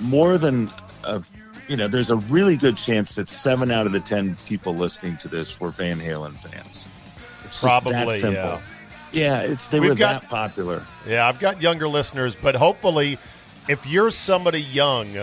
[0.01, 0.71] more than
[1.05, 1.23] a,
[1.69, 5.17] you know, there's a really good chance that seven out of the ten people listening
[5.19, 6.87] to this were Van Halen fans.
[7.45, 8.61] It's Probably, yeah.
[9.13, 10.83] Yeah, it's they We've were got- that popular.
[11.07, 13.19] Yeah, I've got younger listeners, but hopefully,
[13.69, 15.15] if you're somebody young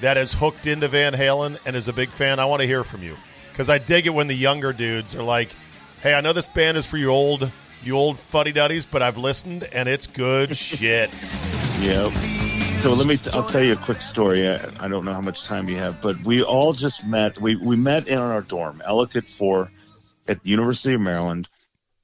[0.00, 2.84] that is hooked into Van Halen and is a big fan, I want to hear
[2.84, 3.16] from you
[3.52, 5.48] because I dig it when the younger dudes are like,
[6.02, 7.50] "Hey, I know this band is for you old,
[7.82, 11.10] you old fuddy duddies, but I've listened and it's good shit."
[11.80, 12.12] Yep.
[12.84, 13.18] So let me.
[13.32, 14.46] I'll tell you a quick story.
[14.46, 17.40] I, I don't know how much time you have, but we all just met.
[17.40, 19.70] We we met in our dorm, Ellicott Four,
[20.28, 21.48] at the University of Maryland.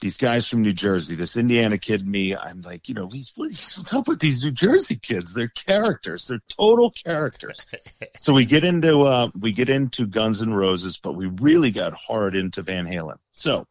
[0.01, 2.35] These guys from New Jersey, this Indiana kid, me.
[2.35, 5.35] I'm like, you know, these what's up with these New Jersey kids?
[5.35, 6.29] They're characters.
[6.29, 7.67] They're total characters.
[8.17, 11.93] so we get into uh, we get into Guns and Roses, but we really got
[11.93, 13.19] hard into Van Halen.
[13.33, 13.67] So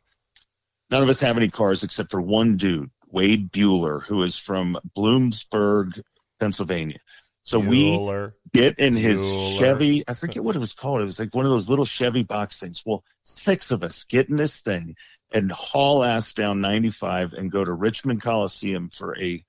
[0.92, 4.78] none of us have any cars except for one dude, Wade Bueller, who is from
[4.96, 6.04] Bloomsburg,
[6.40, 7.00] Pennsylvania.
[7.44, 8.34] So Bueller.
[8.54, 9.60] we get in his Bueller.
[9.60, 10.04] Chevy.
[10.08, 11.02] I forget what it was called.
[11.02, 12.84] It was like one of those little Chevy box things.
[12.86, 14.96] Well, six of us get in this thing
[15.32, 19.44] and haul ass down 95 and go to Richmond Coliseum for a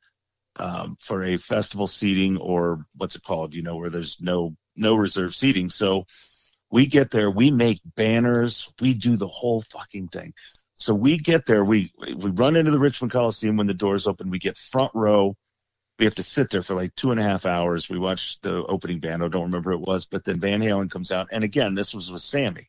[0.57, 3.55] um, for a festival seating or what's it called?
[3.55, 5.68] You know, where there's no no reserve seating.
[5.68, 6.07] So
[6.70, 10.34] we get there, we make banners, we do the whole fucking thing.
[10.74, 14.30] So we get there, we we run into the Richmond Coliseum when the doors open.
[14.30, 15.36] We get front row.
[16.01, 17.91] We have to sit there for like two and a half hours.
[17.91, 19.23] We watch the opening band.
[19.23, 22.11] I don't remember it was, but then Van Halen comes out, and again, this was
[22.11, 22.69] with Sammy.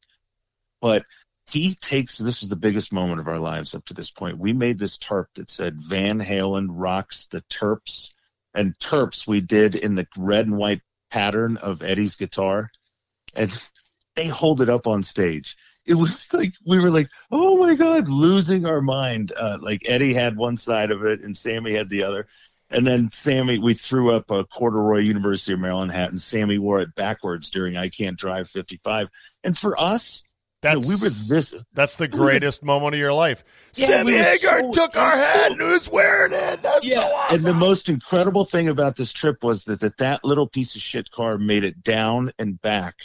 [0.82, 1.06] But
[1.50, 4.38] he takes this is the biggest moment of our lives up to this point.
[4.38, 8.12] We made this tarp that said Van Halen rocks the Terps,
[8.54, 12.70] and Terps we did in the red and white pattern of Eddie's guitar,
[13.34, 13.50] and
[14.18, 15.56] they hold it up on stage.
[15.86, 19.32] It was like we were like, oh my god, losing our mind.
[19.32, 22.28] Uh, like Eddie had one side of it and Sammy had the other.
[22.72, 26.80] And then Sammy, we threw up a corduroy University of Maryland hat, and Sammy wore
[26.80, 29.10] it backwards during "I Can't Drive 55."
[29.44, 30.24] And for us,
[30.64, 31.54] you know, That's we were this.
[31.74, 33.44] That's the we were greatest moment of your life.
[33.76, 36.62] Yeah, Sammy we Hagar so- took our hat and who's wearing it?
[36.62, 37.36] That's Yeah, so awesome.
[37.36, 40.82] and the most incredible thing about this trip was that that, that little piece of
[40.82, 42.96] shit car made it down and back.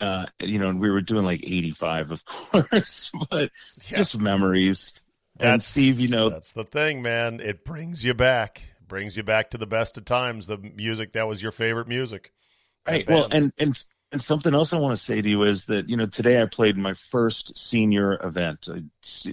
[0.00, 3.50] Uh, you know, and we were doing like 85, of course, but
[3.82, 4.94] just memories.
[5.40, 7.40] and Steve, you know, that's the thing, man.
[7.40, 8.62] It brings you back.
[8.88, 10.46] Brings you back to the best of times.
[10.46, 12.32] The music that was your favorite music.
[12.86, 13.06] Right.
[13.06, 13.78] Well, and and
[14.10, 16.46] and something else I want to say to you is that you know today I
[16.46, 18.80] played my first senior event, uh,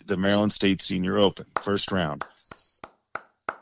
[0.05, 2.25] the Maryland State Senior Open, first round.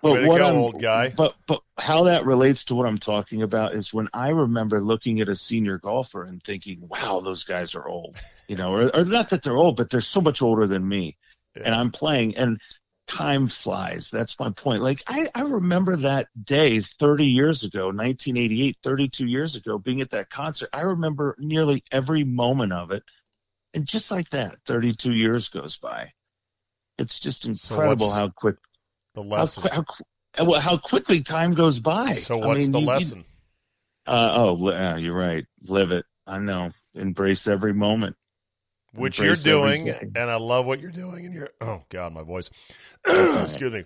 [0.01, 1.09] Way to what go, old guy.
[1.09, 5.21] But but how that relates to what I'm talking about is when I remember looking
[5.21, 8.17] at a senior golfer and thinking, "Wow, those guys are old,"
[8.47, 11.17] you know, or, or not that they're old, but they're so much older than me,
[11.55, 12.59] and I'm playing and.
[13.07, 14.09] Time flies.
[14.09, 14.81] That's my point.
[14.81, 20.09] Like I, I remember that day 30 years ago, 1988, 32 years ago, being at
[20.11, 20.69] that concert.
[20.73, 23.03] I remember nearly every moment of it.
[23.73, 26.11] And just like that, 32 years goes by.
[26.97, 28.55] It's just incredible what's how quick
[29.15, 29.63] The lesson.
[29.63, 29.85] how,
[30.45, 32.13] well, how quickly time goes by.
[32.13, 33.25] so I what's mean, the you- you- lesson?
[34.07, 35.45] uh, oh, uh, you're right.
[35.63, 36.05] Live it.
[36.25, 36.71] I know.
[36.93, 38.15] Embrace every moment.
[38.93, 41.25] Which you're doing, and I love what you're doing.
[41.25, 42.49] And you're oh god, my voice.
[43.07, 43.83] Excuse me.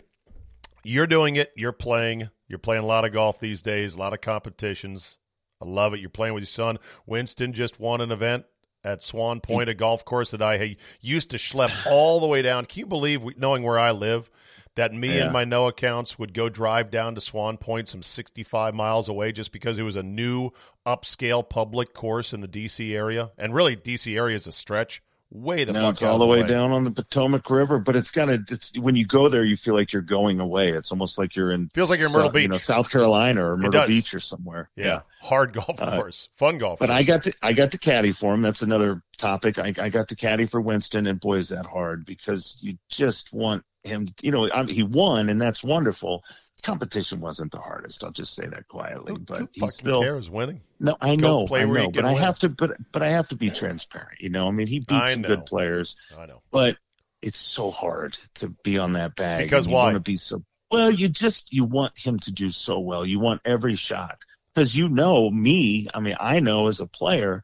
[0.83, 1.51] You're doing it.
[1.55, 2.29] You're playing.
[2.47, 3.93] You're playing a lot of golf these days.
[3.93, 5.17] A lot of competitions.
[5.61, 5.99] I love it.
[5.99, 6.77] You're playing with your son.
[7.05, 8.45] Winston just won an event
[8.83, 12.65] at Swan Point, a golf course that I used to schlep all the way down.
[12.65, 14.29] Can you believe, knowing where I live,
[14.77, 15.25] that me Yeah.
[15.25, 19.31] and my no accounts would go drive down to Swan Point, some 65 miles away,
[19.33, 20.51] just because it was a new
[20.85, 22.95] upscale public course in the D.C.
[22.95, 23.31] area?
[23.37, 24.15] And really, D.C.
[24.15, 25.03] area is a stretch.
[25.29, 26.47] Way the no, fuck it's all the way way.
[26.47, 28.39] down on the Potomac River, but it's got a.
[28.49, 30.69] It's when you go there, you feel like you're going away.
[30.69, 31.69] It's almost like you're in.
[31.73, 33.87] Feels like you're in Myrtle Beach, You know, South Carolina or Myrtle.
[33.87, 34.69] Beach or somewhere.
[34.77, 36.79] Yeah, hard golf Uh, course, fun golf.
[36.79, 36.97] But course.
[36.99, 38.41] I got to I got to caddy for him.
[38.41, 39.59] That's another topic.
[39.59, 43.33] I, I got to caddy for Winston, and boy, is that hard because you just
[43.33, 44.09] want him.
[44.21, 46.23] You know, I he won, and that's wonderful.
[46.63, 48.03] Competition wasn't the hardest.
[48.03, 49.13] I'll just say that quietly.
[49.19, 50.61] but Who fucking still cares winning?
[50.79, 50.97] no.
[51.01, 52.21] I Go know, play I know, but I win.
[52.21, 52.49] have to.
[52.49, 54.19] But but I have to be transparent.
[54.21, 56.41] You know, I mean, he beats some good players, I know.
[56.51, 56.77] but
[57.21, 59.85] it's so hard to be on that bag Because why?
[59.85, 60.91] want to be so well.
[60.91, 63.05] You just you want him to do so well.
[63.05, 64.17] You want every shot
[64.53, 65.87] because you know me.
[65.93, 67.43] I mean, I know as a player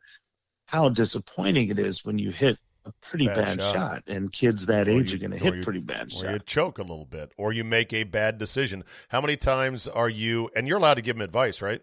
[0.68, 3.74] how disappointing it is when you hit a pretty Bad bad, shot.
[3.76, 4.04] shot.
[4.08, 6.40] and kids that Or age you- are going to hit you- pretty bad Or you
[6.46, 8.84] choke a little bit, or you make a bad decision.
[9.10, 10.50] How many times are you?
[10.56, 11.82] And you're allowed to give him advice, right?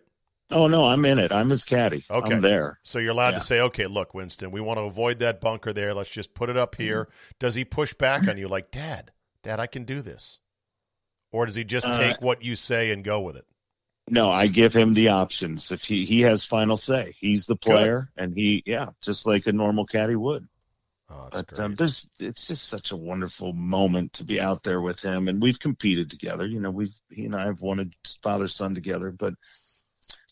[0.52, 1.30] Oh no, I'm in it.
[1.30, 2.04] I'm his caddy.
[2.10, 2.34] Okay.
[2.34, 2.80] I'm there.
[2.82, 3.38] So you're allowed Yeah.
[3.38, 5.94] to say, "Okay, look, Winston, we want to avoid that bunker there.
[5.94, 7.12] Let's just put it up here." Mm-hmm.
[7.38, 9.12] Does he push back on you, like, "Dad,
[9.44, 10.40] Dad, I can do this,"
[11.30, 13.44] or does he just Uh, take what you say and go with it?
[14.08, 15.70] No, I give him the options.
[15.70, 19.52] If he he has final say, he's the player, and he yeah, just like a
[19.52, 20.48] normal caddy would.
[21.12, 25.00] Oh, but um, there's it's just such a wonderful moment to be out there with
[25.00, 26.46] him, and we've competed together.
[26.46, 27.86] You know, we've he and I have a
[28.22, 29.34] father son together, but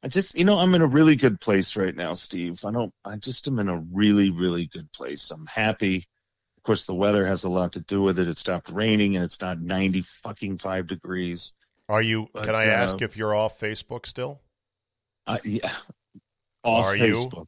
[0.04, 2.64] I just you know I'm in a really good place right now, Steve.
[2.64, 5.32] I don't I just am in a really really good place.
[5.32, 6.06] I'm happy.
[6.56, 8.28] Of course, the weather has a lot to do with it.
[8.28, 11.52] It stopped raining, and it's not 90 fucking five degrees.
[11.88, 12.28] Are you?
[12.32, 14.42] But, can I uh, ask if you're off Facebook still?
[15.26, 15.72] I, yeah,
[16.62, 17.14] off Are you?
[17.14, 17.46] Facebook.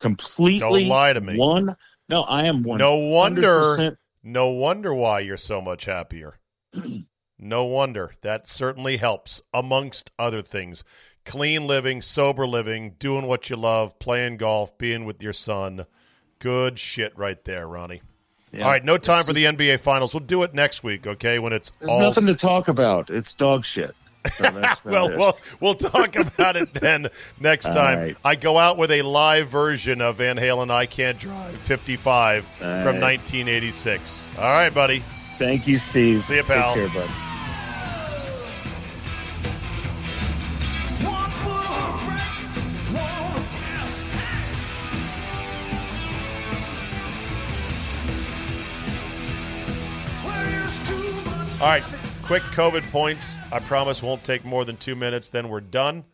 [0.00, 0.60] Completely.
[0.60, 1.36] Don't lie to me.
[1.36, 1.74] One.
[2.08, 2.78] No, I am one.
[2.78, 3.96] No wonder.
[4.22, 6.38] No wonder why you're so much happier.
[7.38, 8.12] no wonder.
[8.22, 10.84] That certainly helps, amongst other things.
[11.24, 15.86] Clean living, sober living, doing what you love, playing golf, being with your son.
[16.38, 18.02] Good shit right there, Ronnie.
[18.52, 18.64] Yeah.
[18.64, 20.14] All right, no time for the NBA Finals.
[20.14, 21.38] We'll do it next week, okay?
[21.38, 23.10] When it's There's all nothing to talk about.
[23.10, 23.94] It's dog shit.
[24.32, 25.18] So that's about well, it.
[25.18, 27.08] we'll we'll talk about it then
[27.40, 27.98] next time.
[27.98, 28.16] right.
[28.24, 32.58] I go out with a live version of Van Halen "I Can't Drive" '55 All
[32.60, 33.18] from right.
[33.18, 34.26] 1986.
[34.36, 35.02] All right, buddy.
[35.38, 36.22] Thank you, Steve.
[36.22, 36.74] See you, pal.
[36.74, 37.10] Take care, bud.
[51.60, 51.82] All right,
[52.28, 53.38] quick COVID points.
[53.54, 55.30] I promise won't take more than two minutes.
[55.30, 56.04] Then we're done.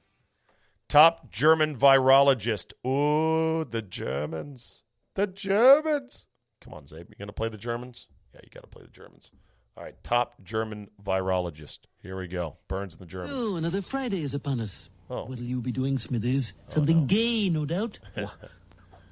[0.89, 2.73] Top German virologist.
[2.87, 4.85] Ooh, the Germans.
[5.17, 6.27] The Germans.
[6.61, 7.09] Come on, Czabe.
[7.09, 8.07] You going to play the Germans?
[8.33, 9.33] Yeah, you got to play the Germans.
[9.77, 11.81] All right, top German virologist.
[12.01, 12.59] Here we go.
[12.69, 13.35] Burns and the Germans.
[13.35, 14.89] Oh, another Friday is upon us.
[15.11, 15.25] Oh.
[15.25, 16.55] What'll you be doing, Smithers?
[16.57, 17.99] Oh, Something gay, no doubt.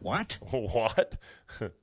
[0.02, 0.38] What?
[0.50, 1.16] What?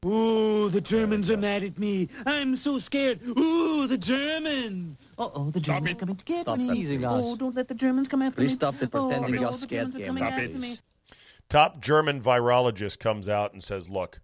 [0.03, 2.09] Oh, the Germans are mad at me.
[2.25, 3.21] I'm so scared.
[3.25, 4.97] Ooh, the Germans.
[5.19, 6.67] Oh, oh, the Germans are coming to get Stop me.
[6.67, 6.75] that.
[6.77, 7.21] Easy, guys.
[7.23, 8.55] Oh, don't let the Germans come after Please me.
[8.55, 10.07] stop the oh, pretending no, you're the scared Germans are game.
[10.07, 10.55] coming Stop after it.
[10.55, 10.79] me.
[11.49, 14.21] Top German virologist comes out and says, look,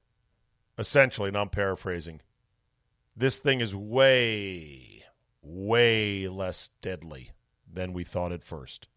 [0.78, 2.22] essentially, and I'm paraphrasing,
[3.16, 5.04] this thing is way,
[5.42, 7.32] way less deadly
[7.72, 8.88] than we thought at first.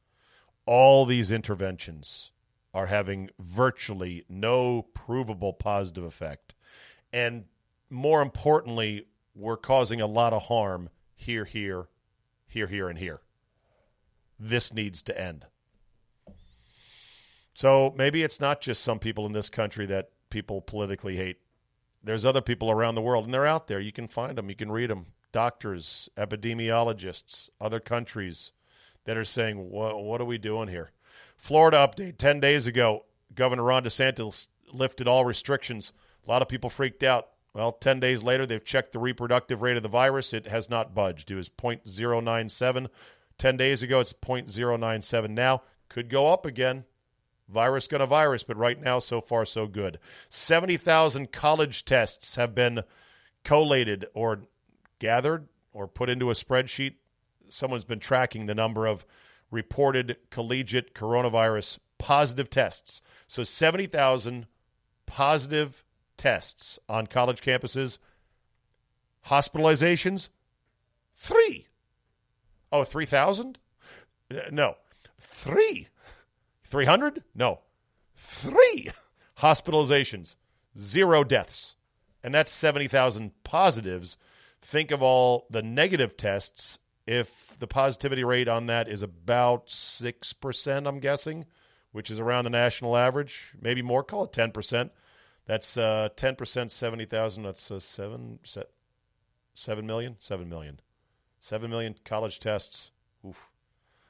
[0.66, 2.30] All these interventions
[2.74, 6.54] are having virtually no provable positive effect.
[7.12, 7.46] And
[7.90, 11.88] more importantly, we're causing a lot of harm here, here,
[12.46, 13.20] here, here, and here.
[14.38, 15.46] This needs to end.
[17.52, 21.38] So maybe it's not just some people in this country that people politically hate.
[22.04, 23.80] There's other people around the world, and they're out there.
[23.80, 25.06] You can find them, you can read them.
[25.32, 28.52] Doctors, epidemiologists, other countries
[29.04, 30.92] that are saying, what, are we doing here?
[31.36, 33.04] Florida update 10 days ago,
[33.34, 35.92] Governor Ron DeSantis lifted all restrictions.
[36.26, 37.28] A lot of people freaked out.
[37.58, 40.32] Well, 10 days later, they've checked the reproductive rate of the virus.
[40.32, 41.28] It has not budged.
[41.28, 42.86] It was 0.097.
[43.36, 45.62] 10 days ago, it's 0.097 now.
[45.88, 46.84] Could go up again.
[47.48, 49.98] Virus gonna virus, but right now, so far, so good.
[50.28, 52.82] 70,000 college tests have been
[53.42, 54.42] collated or
[55.00, 56.94] gathered or put into a spreadsheet.
[57.48, 59.04] Someone's been tracking the number of
[59.50, 63.02] reported collegiate coronavirus positive tests.
[63.26, 64.46] So 70,000
[65.06, 65.82] positive
[66.18, 67.96] tests on college campuses.
[69.26, 70.28] Hospitalizations,
[71.16, 71.66] three.
[72.70, 73.58] Oh, 3,000?
[74.50, 74.74] No,
[75.18, 75.88] three.
[76.64, 77.24] 300?
[77.34, 77.60] No.
[78.14, 78.90] Three
[79.38, 80.36] hospitalizations,
[80.78, 81.76] zero deaths.
[82.22, 84.16] And that's 70,000 positives.
[84.60, 86.80] Think of all the negative tests.
[87.06, 91.46] If the positivity rate on that is about 6%, I'm guessing,
[91.92, 94.90] which is around the national average, maybe more, call it 10%.
[95.48, 97.42] That's uh, 10%, 70,000.
[97.42, 98.64] That's uh, 7, se-
[99.54, 100.16] 7 million?
[100.18, 100.78] 7 million.
[101.40, 102.92] 7 million college tests.
[103.26, 103.48] Oof.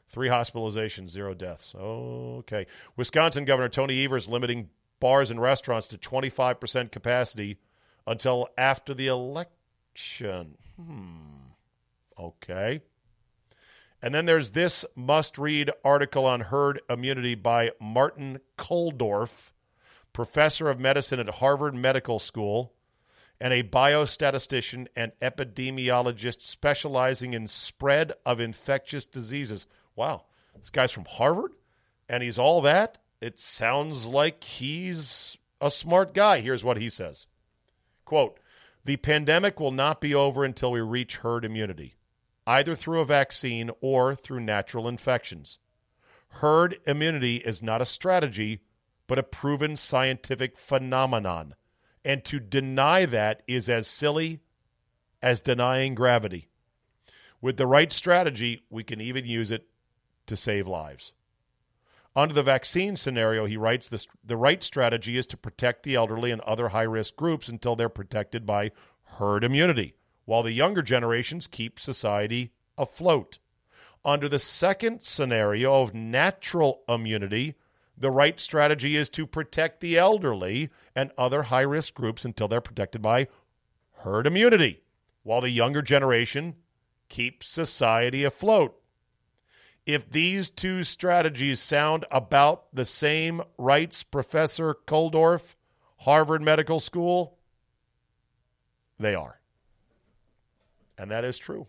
[0.08, 1.74] Three hospitalizations, zero deaths.
[1.78, 2.66] Okay.
[2.96, 4.70] Wisconsin Governor Tony Evers limiting
[5.00, 7.58] bars and restaurants to 25% capacity
[8.06, 10.56] until after the election.
[10.76, 11.52] Hmm.
[12.18, 12.80] Okay.
[14.02, 19.52] And then there's this must read article on herd immunity by Martin Kulldorff,
[20.18, 22.72] professor of medicine at Harvard Medical School
[23.40, 29.64] and a biostatistician and epidemiologist specializing in spread of infectious diseases.
[29.94, 30.24] Wow,
[30.56, 31.52] this guy's from Harvard
[32.08, 32.98] and he's all that.
[33.20, 36.40] It sounds like he's a smart guy.
[36.40, 37.28] Here's what he says.
[38.04, 38.40] Quote,
[38.84, 41.94] the pandemic will not be over until we reach herd immunity,
[42.44, 45.60] either through a vaccine or through natural infections.
[46.28, 48.62] Herd immunity is not a strategy,
[49.08, 51.56] but a proven scientific phenomenon.
[52.04, 54.40] And to deny that is as silly
[55.20, 56.48] as denying gravity.
[57.40, 59.66] With the right strategy, we can even use it
[60.26, 61.12] to save lives.
[62.14, 66.30] Under the vaccine scenario, he writes the, the right strategy is to protect the elderly
[66.30, 68.72] and other high risk groups until they're protected by
[69.04, 69.94] herd immunity,
[70.24, 73.38] while the younger generations keep society afloat.
[74.04, 77.54] Under the second scenario of natural immunity,
[78.00, 82.60] the right strategy is to protect the elderly and other high risk groups until they're
[82.60, 83.28] protected by
[83.98, 84.82] herd immunity,
[85.22, 86.54] while the younger generation
[87.08, 88.80] keeps society afloat.
[89.86, 95.54] If these two strategies sound about the same, writes Professor Kulldorff,
[95.98, 97.38] Harvard Medical School,
[98.98, 99.40] they are.
[100.98, 101.68] And that is true.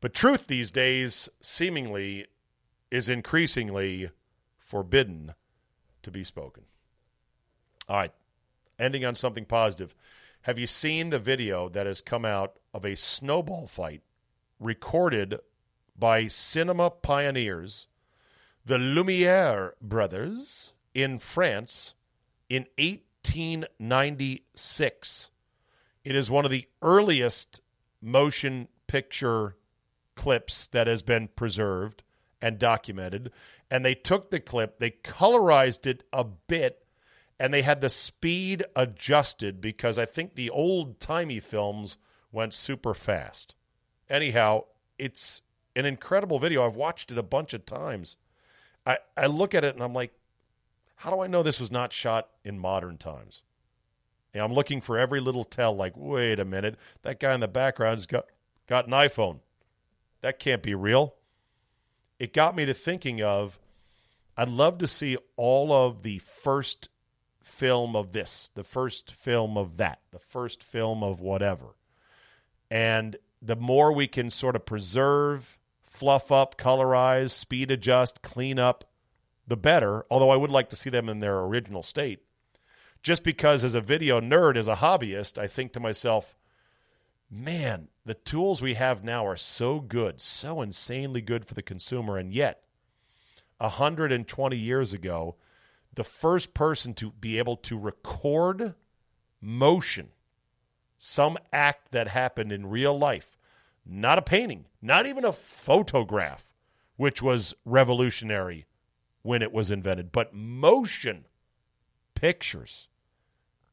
[0.00, 2.26] But truth these days seemingly
[2.90, 4.10] is increasingly
[4.68, 5.34] forbidden
[6.02, 6.64] to be spoken.
[7.88, 8.12] All right,
[8.78, 9.94] ending on something positive.
[10.42, 14.02] Have you seen the video that has come out of a snowball fight
[14.60, 15.40] recorded
[15.98, 17.88] by cinema pioneers,
[18.64, 21.94] the Lumiere brothers, in France
[22.48, 25.30] in 1896?
[26.04, 27.62] It is one of the earliest
[28.00, 29.56] motion picture
[30.14, 32.02] clips that has been preserved
[32.40, 33.30] and documented.
[33.70, 36.84] And they took the clip, they colorized it a bit,
[37.38, 41.98] and they had the speed adjusted because I think the old timey films
[42.32, 43.54] went super fast.
[44.08, 44.64] Anyhow,
[44.98, 45.42] it's
[45.76, 46.66] an incredible video.
[46.66, 48.16] I've watched it a bunch of times.
[48.86, 50.12] I, I look at it and I'm like,
[50.96, 53.42] how do I know this was not shot in modern times?
[54.34, 57.48] And I'm looking for every little tell, like, wait a minute, that guy in the
[57.48, 58.26] background's got,
[58.66, 59.40] got an iPhone.
[60.22, 61.14] That can't be real.
[62.18, 63.58] It got me to thinking of
[64.36, 66.90] I'd love to see all of the first
[67.42, 71.74] film of this, the first film of that, the first film of whatever.
[72.70, 78.84] And the more we can sort of preserve, fluff up, colorize, speed adjust, clean up,
[79.46, 80.04] the better.
[80.10, 82.20] Although I would like to see them in their original state.
[83.02, 86.36] Just because, as a video nerd, as a hobbyist, I think to myself,
[87.30, 92.16] man, the tools we have now are so good, so insanely good for the consumer.
[92.16, 92.62] And yet,
[93.58, 95.36] 120 years ago,
[95.94, 98.74] the first person to be able to record
[99.40, 100.08] motion,
[100.98, 103.36] some act that happened in real life,
[103.84, 106.46] not a painting, not even a photograph,
[106.96, 108.66] which was revolutionary
[109.22, 111.26] when it was invented, but motion
[112.14, 112.88] pictures.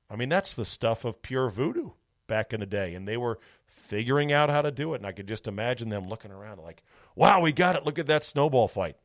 [0.09, 1.91] I mean, that's the stuff of pure voodoo
[2.27, 2.93] back in the day.
[2.93, 4.97] And they were figuring out how to do it.
[4.97, 6.83] And I could just imagine them looking around like,
[7.15, 7.85] wow, we got it.
[7.85, 8.97] Look at that snowball fight.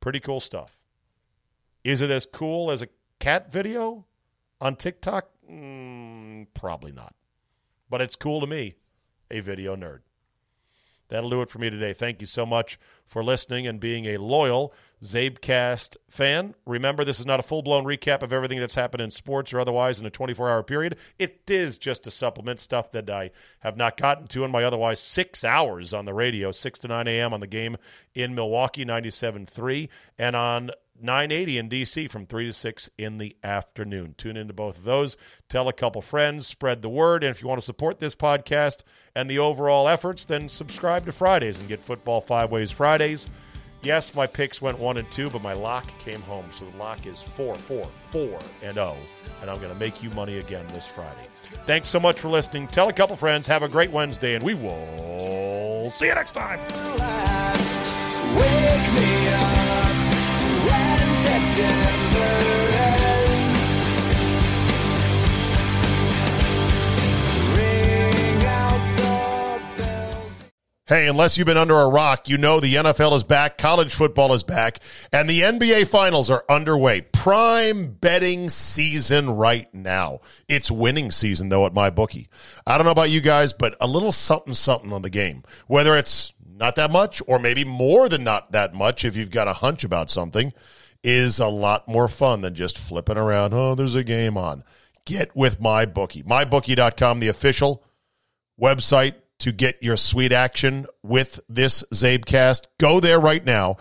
[0.00, 0.78] Pretty cool stuff.
[1.84, 4.04] Is it as cool as a cat video
[4.60, 5.28] on TikTok?
[5.50, 7.14] Mm, probably not.
[7.90, 8.76] But it's cool to me,
[9.30, 10.00] a video nerd.
[11.08, 11.92] That'll do it for me today.
[11.92, 14.72] Thank you so much for listening and being a loyal
[15.02, 16.54] Czabecast fan.
[16.64, 19.58] Remember, this is not a full blown recap of everything that's happened in sports or
[19.58, 20.96] otherwise in a 24 hour period.
[21.18, 25.00] It is just a supplement stuff that I have not gotten to in my otherwise
[25.00, 27.34] six hours on the radio, 6 to 9 a.m.
[27.34, 27.76] on the game
[28.14, 29.88] in Milwaukee, 97.3,
[30.18, 34.14] and on 980 in DC from 3 to 6 in the afternoon.
[34.16, 35.16] Tune into both of those.
[35.48, 37.24] Tell a couple friends, spread the word.
[37.24, 38.82] And if you want to support this podcast
[39.16, 43.28] and the overall efforts, then subscribe to Fridays and get Football Five Ways Fridays.
[43.82, 46.44] Yes, my picks went one and two, but my lock came home.
[46.52, 48.96] So the lock is four, four, four, and oh.
[49.40, 51.26] And I'm going to make you money again this Friday.
[51.66, 52.68] Thanks so much for listening.
[52.68, 53.46] Tell a couple friends.
[53.48, 56.60] Have a great Wednesday, and we will see you next time.
[70.92, 74.34] Hey, unless you've been under a rock, you know the NFL is back, college football
[74.34, 74.78] is back,
[75.10, 77.00] and the NBA finals are underway.
[77.00, 80.20] Prime betting season right now.
[80.48, 82.28] It's winning season, though, at my bookie.
[82.66, 85.44] I don't know about you guys, but a little something something on the game.
[85.66, 89.48] Whether it's not that much or maybe more than not that much if you've got
[89.48, 90.52] a hunch about something
[91.02, 93.54] is a lot more fun than just flipping around.
[93.54, 94.62] Oh, there's a game on.
[95.06, 96.22] Get with my bookie.
[96.22, 97.82] MyBookie.com, the official
[98.60, 102.66] website to get your sweet action with this Czabecast.
[102.78, 103.76] Go there right now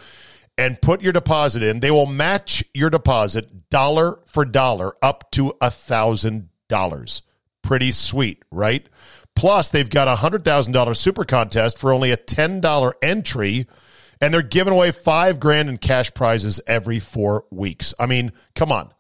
[0.58, 1.80] and put your deposit in.
[1.80, 7.22] They will match your deposit dollar for dollar up to a thousand dollars.
[7.62, 8.86] Pretty sweet, right?
[9.36, 13.68] Plus, they've got a hundred thousand dollar super contest for only a ten dollar entry,
[14.20, 17.94] and they're giving away five grand in cash prizes every four weeks.
[18.00, 18.92] I mean, come on.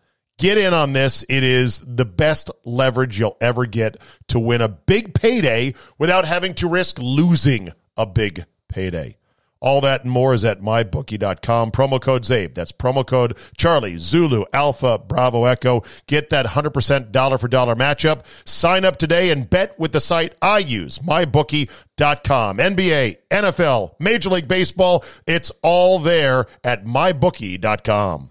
[0.41, 1.23] Get in on this.
[1.29, 3.97] It is the best leverage you'll ever get
[4.29, 9.17] to win a big payday without having to risk losing a big payday.
[9.59, 11.69] All that and more is at mybookie.com.
[11.69, 12.55] Promo code CZABE.
[12.55, 15.83] That's promo code Charlie, Zulu, Alpha, Bravo, Echo.
[16.07, 18.21] Get that 100% dollar for dollar matchup.
[18.43, 22.57] Sign up today and bet with the site I use, mybookie.com.
[22.57, 25.05] NBA, NFL, Major League Baseball.
[25.27, 28.30] It's all there at mybookie.com.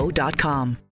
[0.00, 0.80] Cancerscreeninfo.com.